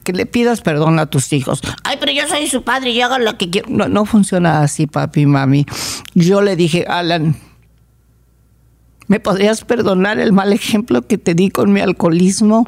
[0.04, 1.60] que le pidas perdón a tus hijos.
[1.82, 3.68] Ay, pero yo soy su padre y hago lo que quiero.
[3.68, 5.66] No, no funciona así, papi, mami.
[6.14, 7.36] Yo le dije, Alan,
[9.08, 12.66] ¿Me podrías perdonar el mal ejemplo que te di con mi alcoholismo,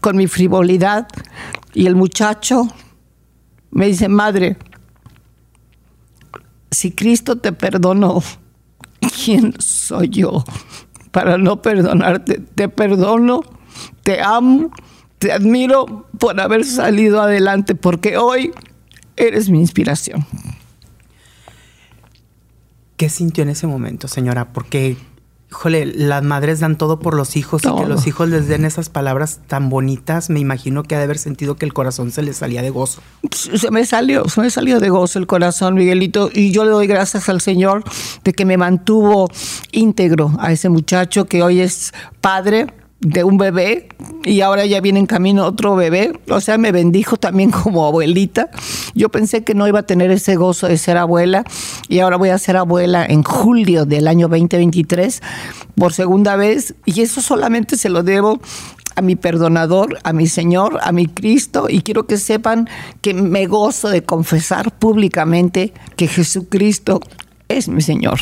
[0.00, 1.08] con mi frivolidad?
[1.74, 2.68] Y el muchacho
[3.70, 4.56] me dice, madre,
[6.70, 8.22] si Cristo te perdonó,
[9.24, 10.44] ¿quién soy yo
[11.10, 12.40] para no perdonarte?
[12.54, 13.42] Te perdono,
[14.02, 14.70] te amo,
[15.18, 18.52] te admiro por haber salido adelante, porque hoy
[19.16, 20.24] eres mi inspiración.
[22.96, 24.52] ¿Qué sintió en ese momento, señora?
[24.52, 24.96] Porque
[25.50, 28.88] híjole, las madres dan todo por los hijos y que los hijos les den esas
[28.90, 32.36] palabras tan bonitas, me imagino que ha de haber sentido que el corazón se les
[32.36, 33.00] salía de gozo.
[33.32, 36.86] Se me salió, se me salió de gozo el corazón, Miguelito, y yo le doy
[36.86, 37.82] gracias al Señor
[38.24, 39.30] de que me mantuvo
[39.72, 42.66] íntegro a ese muchacho que hoy es padre
[43.00, 43.88] de un bebé
[44.24, 46.12] y ahora ya viene en camino otro bebé.
[46.30, 48.50] O sea, me bendijo también como abuelita.
[48.94, 51.44] Yo pensé que no iba a tener ese gozo de ser abuela
[51.88, 55.22] y ahora voy a ser abuela en julio del año 2023
[55.76, 58.40] por segunda vez y eso solamente se lo debo
[58.96, 62.68] a mi perdonador, a mi Señor, a mi Cristo y quiero que sepan
[63.00, 67.00] que me gozo de confesar públicamente que Jesucristo
[67.48, 68.18] es mi Señor.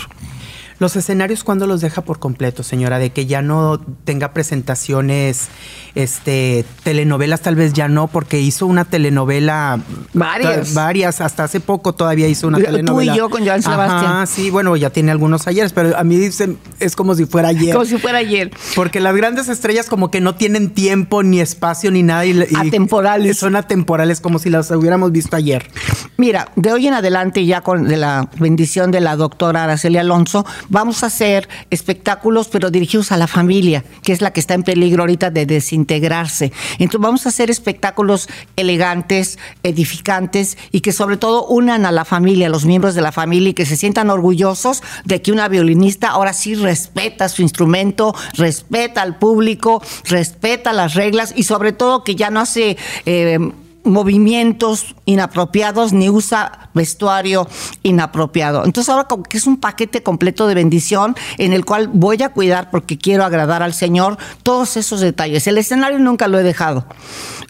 [0.78, 2.98] Los escenarios, ¿cuándo los deja por completo, señora?
[2.98, 5.48] De que ya no tenga presentaciones,
[5.94, 9.80] este, telenovelas tal vez ya no, porque hizo una telenovela.
[10.12, 10.74] Varias.
[10.74, 13.12] Varias, hasta hace poco todavía hizo una telenovela.
[13.12, 14.04] Tú y yo con Joan Sebastián.
[14.06, 17.48] Ah, sí, bueno, ya tiene algunos ayeres, pero a mí dicen, es como si fuera
[17.48, 17.72] ayer.
[17.72, 18.50] Como si fuera ayer.
[18.74, 22.26] Porque las grandes estrellas como que no tienen tiempo, ni espacio, ni nada.
[22.26, 23.38] Y, atemporales.
[23.38, 25.70] Son atemporales, como si las hubiéramos visto ayer.
[26.18, 30.44] Mira, de hoy en adelante, ya con de la bendición de la doctora Araceli Alonso,
[30.68, 34.62] vamos a hacer espectáculos, pero dirigidos a la familia, que es la que está en
[34.62, 36.52] peligro ahorita de desintegrarse.
[36.78, 42.46] Entonces vamos a hacer espectáculos elegantes, edificantes y que sobre todo unan a la familia,
[42.46, 46.08] a los miembros de la familia y que se sientan orgullosos de que una violinista
[46.08, 52.14] ahora sí respeta su instrumento, respeta al público, respeta las reglas y sobre todo que
[52.14, 52.76] ya no hace...
[53.04, 53.38] Eh,
[53.86, 57.48] movimientos inapropiados ni usa vestuario
[57.82, 58.64] inapropiado.
[58.64, 62.30] Entonces ahora como que es un paquete completo de bendición en el cual voy a
[62.30, 65.46] cuidar porque quiero agradar al Señor todos esos detalles.
[65.46, 66.84] El escenario nunca lo he dejado.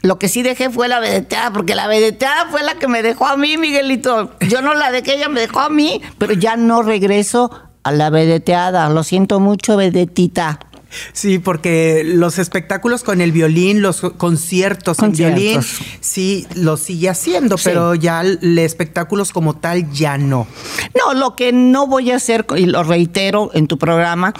[0.03, 3.27] Lo que sí dejé fue la vedeteada, porque la vedeteada fue la que me dejó
[3.27, 4.31] a mí, Miguelito.
[4.49, 7.51] Yo no la dejé, ella me dejó a mí, pero ya no regreso
[7.83, 8.89] a la vedeteada.
[8.89, 10.61] Lo siento mucho, vedetita.
[11.13, 15.61] Sí, porque los espectáculos con el violín, los conciertos, con violín,
[16.01, 20.47] sí, lo sigue haciendo, pero ya los espectáculos como tal ya no.
[20.97, 24.33] No, lo que no voy a hacer, y lo reitero en tu programa,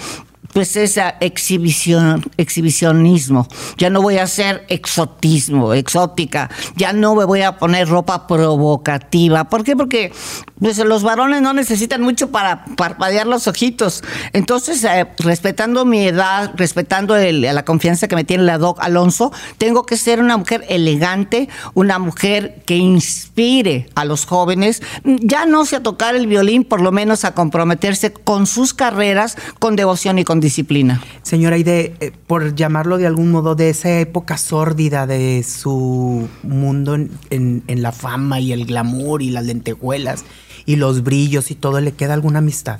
[0.57, 3.47] pues esa exhibición, exhibicionismo.
[3.77, 6.49] Ya no voy a hacer exotismo, exótica.
[6.75, 9.43] Ya no me voy a poner ropa provocativa.
[9.43, 9.75] ¿Por qué?
[9.75, 10.11] Porque
[10.59, 14.03] pues, los varones no necesitan mucho para parpadear los ojitos.
[14.33, 19.85] Entonces, eh, respetando mi edad, respetando la confianza que me tiene la doc Alonso, tengo
[19.85, 25.81] que ser una mujer elegante, una mujer que inspire a los jóvenes, ya no sé
[25.81, 30.46] tocar el violín, por lo menos a comprometerse con sus carreras, con devoción y con
[30.47, 31.01] disciplina.
[31.23, 36.27] Señora, y de, eh, por llamarlo de algún modo, de esa época sórdida de su
[36.43, 40.23] mundo en, la fama y el glamour y las lentejuelas
[40.65, 42.79] y los brillos y todo, ¿le queda alguna amistad?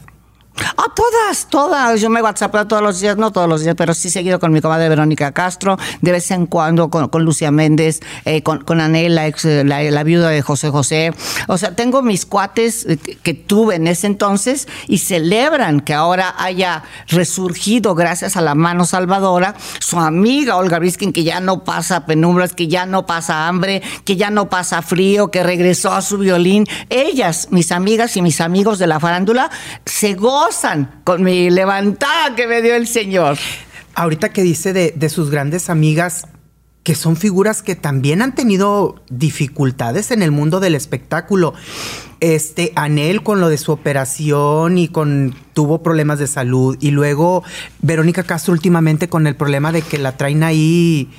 [0.78, 2.02] Ah, todas, todas.
[2.02, 4.62] Yo me WhatsAppeo todos los días, no todos los días, pero sí seguido con mi
[4.62, 9.16] comadre Verónica Castro, de vez en cuando con, con Lucia Méndez, eh, con, con Anel,
[9.16, 11.14] la, ex, la, la, viuda de José José.
[11.48, 16.34] O sea, tengo mis cuates que, que tuve en ese entonces y celebran que ahora
[16.38, 22.06] haya resurgido gracias a la mano salvadora su amiga Olga Briskin, que ya no pasa
[22.06, 26.18] penumbras, que ya no pasa hambre, que ya no pasa frío, que regresó a su
[26.18, 26.66] violín.
[26.90, 29.52] Ellas, mis amigas y mis amigos de la farándula,
[29.86, 30.47] se gozan
[31.04, 33.38] con mi levantada que me dio el Señor.
[33.96, 36.28] Ahorita que dice de, de sus grandes amigas,
[36.84, 41.54] que son figuras que también han tenido dificultades en el mundo del espectáculo.
[42.22, 47.44] Este, Anel con lo de su operación y con tuvo problemas de salud y luego
[47.82, 51.10] Verónica Castro últimamente con el problema de que la traen ahí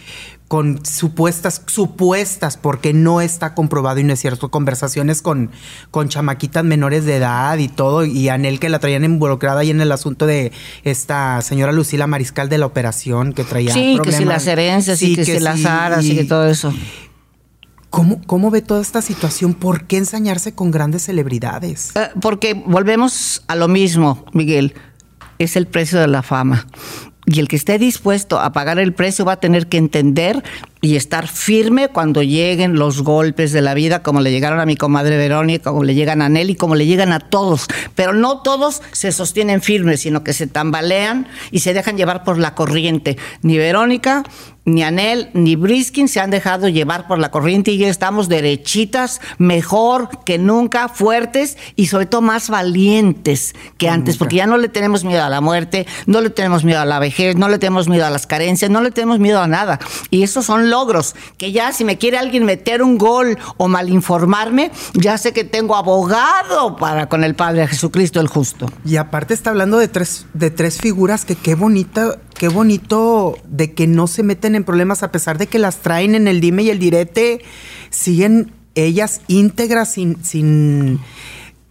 [0.48, 5.50] con supuestas, supuestas, porque no está comprobado y no es cierto, conversaciones con,
[5.90, 9.82] con chamaquitas menores de edad y todo, y Anel que la traían involucrada ahí en
[9.82, 10.52] el asunto de
[10.84, 14.06] esta señora Lucila Mariscal de la operación que traía Sí, problemas.
[14.06, 16.46] que si las herencias sí, y que, que si las aras y, y que todo
[16.48, 16.72] eso.
[17.90, 19.54] ¿Cómo, ¿Cómo, ve toda esta situación?
[19.54, 21.94] ¿Por qué ensañarse con grandes celebridades?
[21.96, 24.74] Eh, porque volvemos a lo mismo, Miguel.
[25.38, 26.66] Es el precio de la fama.
[27.30, 30.42] Y el que esté dispuesto a pagar el precio va a tener que entender
[30.80, 34.76] y estar firme cuando lleguen los golpes de la vida, como le llegaron a mi
[34.76, 37.66] comadre Verónica, como le llegan a Nelly, como le llegan a todos.
[37.94, 42.38] Pero no todos se sostienen firmes, sino que se tambalean y se dejan llevar por
[42.38, 43.18] la corriente.
[43.42, 44.22] Ni Verónica,
[44.68, 49.20] ni Anel, ni Briskin se han dejado llevar por la corriente y ya estamos derechitas,
[49.38, 54.68] mejor que nunca, fuertes y sobre todo más valientes que antes, porque ya no le
[54.68, 57.88] tenemos miedo a la muerte, no le tenemos miedo a la vejez, no le tenemos
[57.88, 59.78] miedo a las carencias, no le tenemos miedo a nada.
[60.10, 64.70] Y esos son logros, que ya si me quiere alguien meter un gol o malinformarme,
[64.94, 68.70] ya sé que tengo abogado para con el Padre Jesucristo el justo.
[68.84, 73.72] Y aparte está hablando de tres, de tres figuras que qué bonita, qué bonito de
[73.74, 76.62] que no se meten en problemas a pesar de que las traen en el dime
[76.62, 77.42] y el direte,
[77.90, 81.00] siguen ellas íntegras sin, sin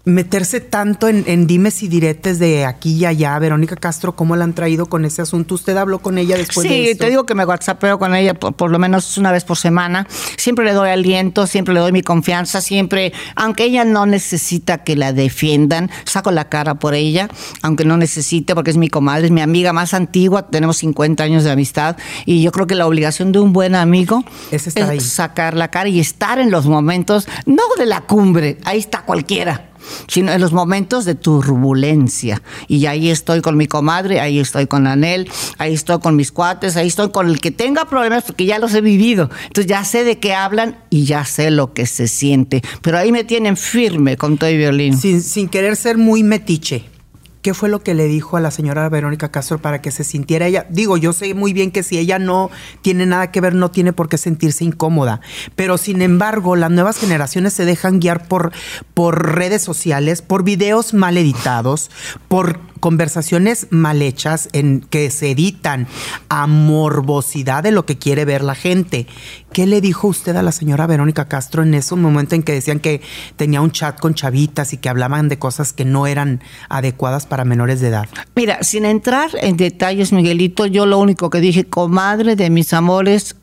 [0.07, 3.37] meterse tanto en, en, dimes y diretes de aquí y allá.
[3.39, 5.55] Verónica Castro, ¿cómo la han traído con ese asunto?
[5.55, 7.03] ¿Usted habló con ella después sí, de esto?
[7.03, 10.07] te digo que me whatsappeo con ella por, por, lo menos una vez por semana.
[10.37, 14.95] Siempre le doy aliento, siempre le doy mi confianza, siempre, aunque ella no necesita que
[14.95, 17.27] la defiendan, saco la cara por ella,
[17.61, 21.43] aunque no necesite, porque es mi comadre, es mi amiga más antigua, tenemos 50 años
[21.43, 25.53] de amistad, y yo creo que la obligación de un buen amigo es, es sacar
[25.53, 29.66] la cara y estar en los momentos, no de la cumbre, ahí está cualquiera
[30.07, 32.41] sino en los momentos de turbulencia.
[32.67, 36.75] Y ahí estoy con mi comadre, ahí estoy con Anel, ahí estoy con mis cuates,
[36.77, 39.29] ahí estoy con el que tenga problemas porque ya los he vivido.
[39.43, 42.61] Entonces ya sé de qué hablan y ya sé lo que se siente.
[42.81, 44.97] Pero ahí me tienen firme con todo y violín.
[44.97, 46.96] Sin, sin querer ser muy metiche.
[47.41, 50.47] ¿Qué fue lo que le dijo a la señora Verónica Castro para que se sintiera
[50.47, 50.65] ella?
[50.69, 52.49] Digo, yo sé muy bien que si ella no
[52.81, 55.21] tiene nada que ver, no tiene por qué sentirse incómoda.
[55.55, 58.51] Pero sin embargo, las nuevas generaciones se dejan guiar por,
[58.93, 61.89] por redes sociales, por videos mal editados,
[62.27, 65.87] por conversaciones mal hechas en que se editan
[66.29, 69.07] a morbosidad de lo que quiere ver la gente.
[69.51, 72.79] ¿Qué le dijo usted a la señora Verónica Castro en ese momento en que decían
[72.79, 73.01] que
[73.35, 77.45] tenía un chat con chavitas y que hablaban de cosas que no eran adecuadas para
[77.45, 78.07] menores de edad?
[78.35, 83.35] Mira, sin entrar en detalles, Miguelito, yo lo único que dije, comadre de mis amores,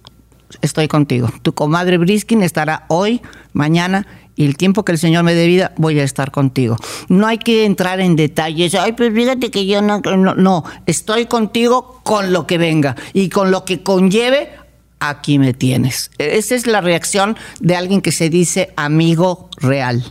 [0.63, 1.31] estoy contigo.
[1.43, 5.73] Tu comadre Briskin estará hoy, mañana y el tiempo que el Señor me dé vida,
[5.77, 6.77] voy a estar contigo.
[7.09, 8.75] No hay que entrar en detalles.
[8.75, 13.29] Ay, pues fíjate que yo no, no, no, estoy contigo con lo que venga y
[13.29, 14.51] con lo que conlleve.
[14.99, 16.11] Aquí me tienes.
[16.19, 20.05] Esa es la reacción de alguien que se dice amigo real.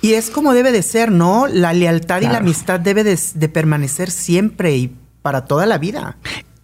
[0.00, 1.46] Y es como debe de ser, ¿no?
[1.46, 2.24] La lealtad claro.
[2.24, 6.16] y la amistad debe de, de permanecer siempre y para toda la vida.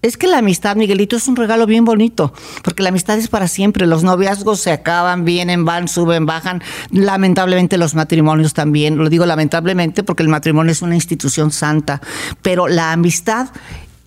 [0.08, 2.32] Es que la amistad, Miguelito, es un regalo bien bonito,
[2.64, 3.86] porque la amistad es para siempre.
[3.86, 6.62] Los noviazgos se acaban, vienen, van, suben, bajan.
[6.90, 8.96] Lamentablemente los matrimonios también.
[8.96, 12.00] Lo digo lamentablemente porque el matrimonio es una institución santa,
[12.40, 13.48] pero la amistad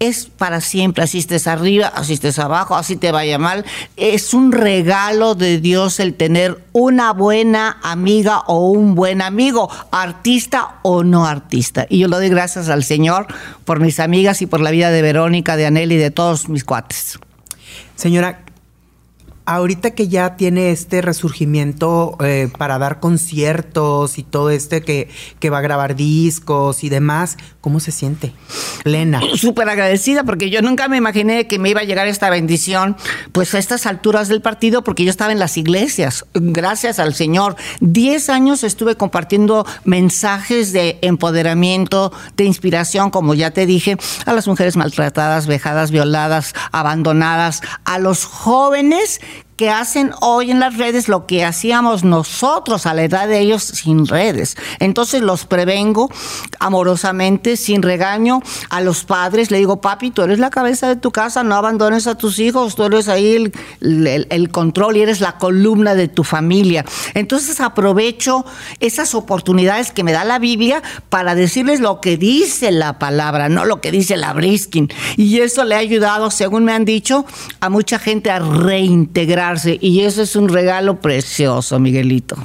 [0.02, 3.66] es para siempre, así estés arriba, así estés abajo, así te vaya mal.
[3.98, 10.80] Es un regalo de Dios el tener una buena amiga o un buen amigo, artista
[10.82, 11.86] o no artista.
[11.88, 13.28] Y yo lo doy gracias al Señor
[13.64, 16.64] por mis amigas y por la vida de Verónica, de Anel y de todos mis
[16.64, 17.20] cuates.
[17.96, 18.44] Señora,
[19.56, 25.50] ahorita que ya tiene este resurgimiento eh, para dar conciertos y todo este que, que
[25.50, 28.34] va a grabar discos y demás, ¿cómo se siente?
[28.84, 29.22] Plena.
[29.36, 32.96] Súper agradecida porque yo nunca me imaginé que me iba a llegar esta bendición,
[33.32, 37.56] pues a estas alturas del partido, porque yo estaba en las iglesias, gracias al Señor.
[37.80, 44.48] Diez años estuve compartiendo mensajes de empoderamiento, de inspiración, como ya te dije, a las
[44.48, 49.22] mujeres maltratadas, vejadas, violadas, abandonadas, a los jóvenes
[49.70, 54.08] hacen hoy en las redes lo que hacíamos nosotros a la edad de ellos sin
[54.08, 54.58] redes.
[54.80, 56.10] Entonces los prevengo
[56.60, 59.52] amorosamente, sin regaño, a los padres.
[59.52, 62.76] Le digo, papi, tú eres la cabeza de tu casa, no abandones a tus hijos,
[62.76, 63.52] tú eres ahí
[63.82, 66.86] el, el control y eres la columna de tu familia.
[67.14, 68.46] Entonces aprovecho
[68.80, 73.66] esas oportunidades que me da la Biblia para decirles lo que dice la palabra, no
[73.66, 74.90] lo que dice la Briskin.
[75.18, 77.26] Y eso le ha ayudado, según me han dicho,
[77.60, 82.36] a mucha gente a reintegrar y eso es un regalo precioso, Miguelito.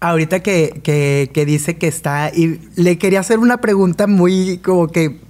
[0.00, 5.20] Ahorita que, dice que está, y le quería hacer una pregunta muy como que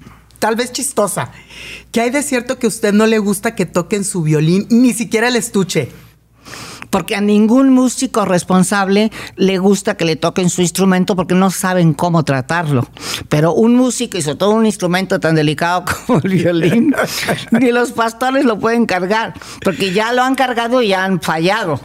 [0.41, 1.31] tal vez chistosa.
[1.93, 4.93] ¿Qué hay de cierto que a usted no le gusta que toquen su violín, ni
[4.93, 5.91] siquiera el estuche?
[6.95, 11.93] Porque a ningún músico responsable le gusta que le toquen su instrumento porque no saben
[11.93, 12.87] cómo tratarlo.
[13.29, 16.95] Pero un músico y sobre todo un instrumento tan delicado como el violín,
[17.51, 19.35] ni los pastores lo pueden cargar,
[19.65, 21.81] porque ya lo han cargado y han fallado.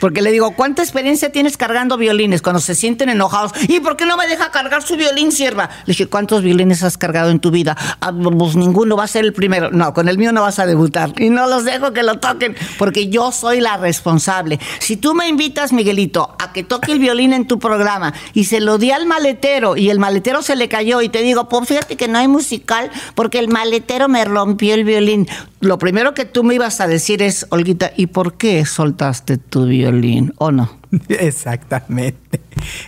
[0.00, 3.52] Porque le digo, ¿cuánta experiencia tienes cargando violines cuando se sienten enojados?
[3.68, 5.68] ¿Y por qué no me deja cargar su violín, sierva?
[5.84, 7.76] Le dije, ¿cuántos violines has cargado en tu vida?
[8.00, 9.70] Ah, pues ninguno va a ser el primero.
[9.72, 11.12] No, con el mío no vas a debutar.
[11.20, 14.53] Y no los dejo que lo toquen, porque yo soy la responsable.
[14.78, 18.60] Si tú me invitas, Miguelito, a que toque el violín en tu programa y se
[18.60, 21.96] lo di al maletero y el maletero se le cayó y te digo, pues fíjate
[21.96, 25.26] que no hay musical porque el maletero me rompió el violín.
[25.60, 29.66] Lo primero que tú me ibas a decir es, Olguita, ¿y por qué soltaste tu
[29.66, 30.83] violín o no?
[31.08, 32.40] Exactamente.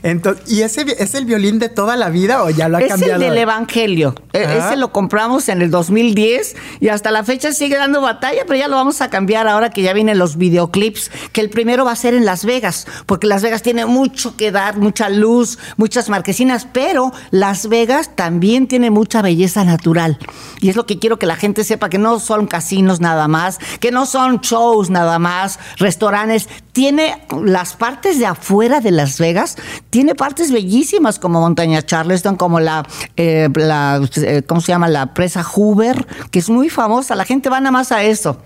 [0.03, 3.05] Entonces, ¿y ese es el violín de toda la vida o ya lo ha cambiado?
[3.05, 4.15] Es el del Evangelio.
[4.33, 8.59] E, ese lo compramos en el 2010 y hasta la fecha sigue dando batalla, pero
[8.59, 11.93] ya lo vamos a cambiar ahora que ya vienen los videoclips, que el primero va
[11.93, 16.09] a ser en Las Vegas, porque Las Vegas tiene mucho que dar, mucha luz, muchas
[16.09, 20.19] marquesinas, pero Las Vegas también tiene mucha belleza natural.
[20.61, 23.59] Y es lo que quiero que la gente sepa, que no son casinos nada más,
[23.81, 29.57] que no son shows nada más, restaurantes, tiene las partes de afuera de Las Vegas,
[29.91, 32.87] tiene partes bellísimas como Montaña Charleston, como la,
[33.17, 34.89] eh, eh, ¿cómo se llama?
[34.89, 38.39] La presa Hoover, que es muy famosa, la gente va nada más a eso,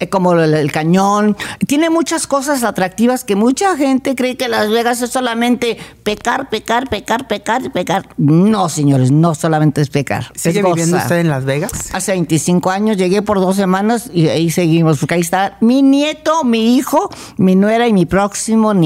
[0.00, 1.36] eh, como el, cañón,
[1.66, 6.88] tiene muchas cosas atractivas que mucha gente cree que Las Vegas es solamente pecar, pecar,
[6.88, 8.08] pecar, pecar, pecar.
[8.16, 10.32] No, señores, no solamente es pecar.
[10.34, 11.72] ¿Sigue viviendo usted en Las Vegas?
[11.92, 16.42] Hace 25 años, llegué por dos semanas y ahí seguimos, porque ahí está mi nieto,
[16.44, 18.83] mi hijo, mi nuera y mi próximo nieto.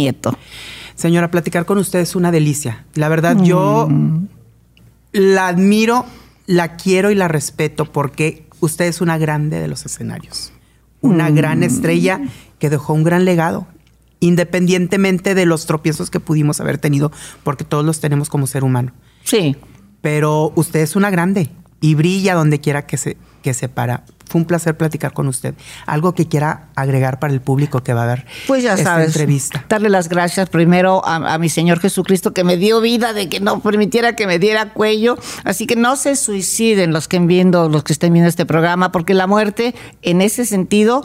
[0.94, 2.84] Señora, platicar con usted es una delicia.
[2.94, 4.26] La verdad, yo mm.
[5.12, 6.04] la admiro,
[6.46, 10.52] la quiero y la respeto porque usted es una grande de los escenarios.
[11.00, 11.34] Una mm.
[11.34, 12.20] gran estrella
[12.58, 13.66] que dejó un gran legado,
[14.20, 17.12] independientemente de los tropiezos que pudimos haber tenido,
[17.44, 18.92] porque todos los tenemos como ser humano.
[19.22, 19.56] Sí.
[20.00, 24.04] Pero usted es una grande y brilla donde quiera que se, que se para.
[24.28, 25.54] Fue un placer platicar con usted.
[25.86, 29.08] Algo que quiera agregar para el público que va a ver pues ya esta sabes,
[29.08, 29.64] entrevista.
[29.68, 33.60] Darle las gracias primero a, mi Señor Jesucristo que me dio vida, de que no
[33.60, 35.18] permitiera que me diera cuello.
[35.44, 39.14] Así que no se suiciden los que viendo, los que estén viendo este programa, porque
[39.14, 41.02] la muerte, en ese sentido,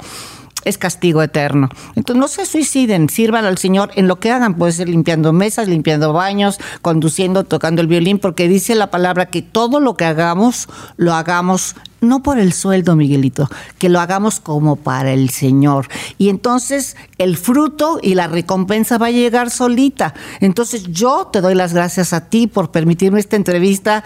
[0.65, 1.69] es castigo eterno.
[1.95, 5.67] Entonces no se suiciden, sirvan al Señor en lo que hagan, puede ser limpiando mesas,
[5.67, 10.67] limpiando baños, conduciendo, tocando el violín, porque dice la palabra que todo lo que hagamos,
[10.97, 13.49] lo hagamos no por el sueldo, Miguelito,
[13.79, 15.87] que lo hagamos como para el Señor.
[16.17, 20.13] Y entonces el fruto y la recompensa va a llegar solita.
[20.41, 24.03] Entonces yo te doy las gracias a ti por permitirme esta entrevista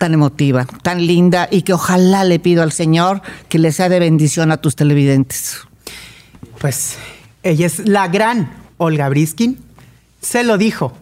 [0.00, 3.20] tan emotiva, tan linda y que ojalá le pido al Señor
[3.50, 5.58] que le sea de bendición a tus televidentes.
[6.58, 6.96] Pues
[7.42, 9.58] ella es la gran Olga Briskin,
[10.22, 10.94] se lo dijo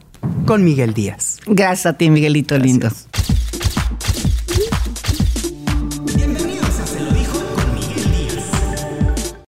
[0.46, 1.38] con Miguel Díaz.
[1.46, 2.90] Gracias a ti, Miguelito lindo.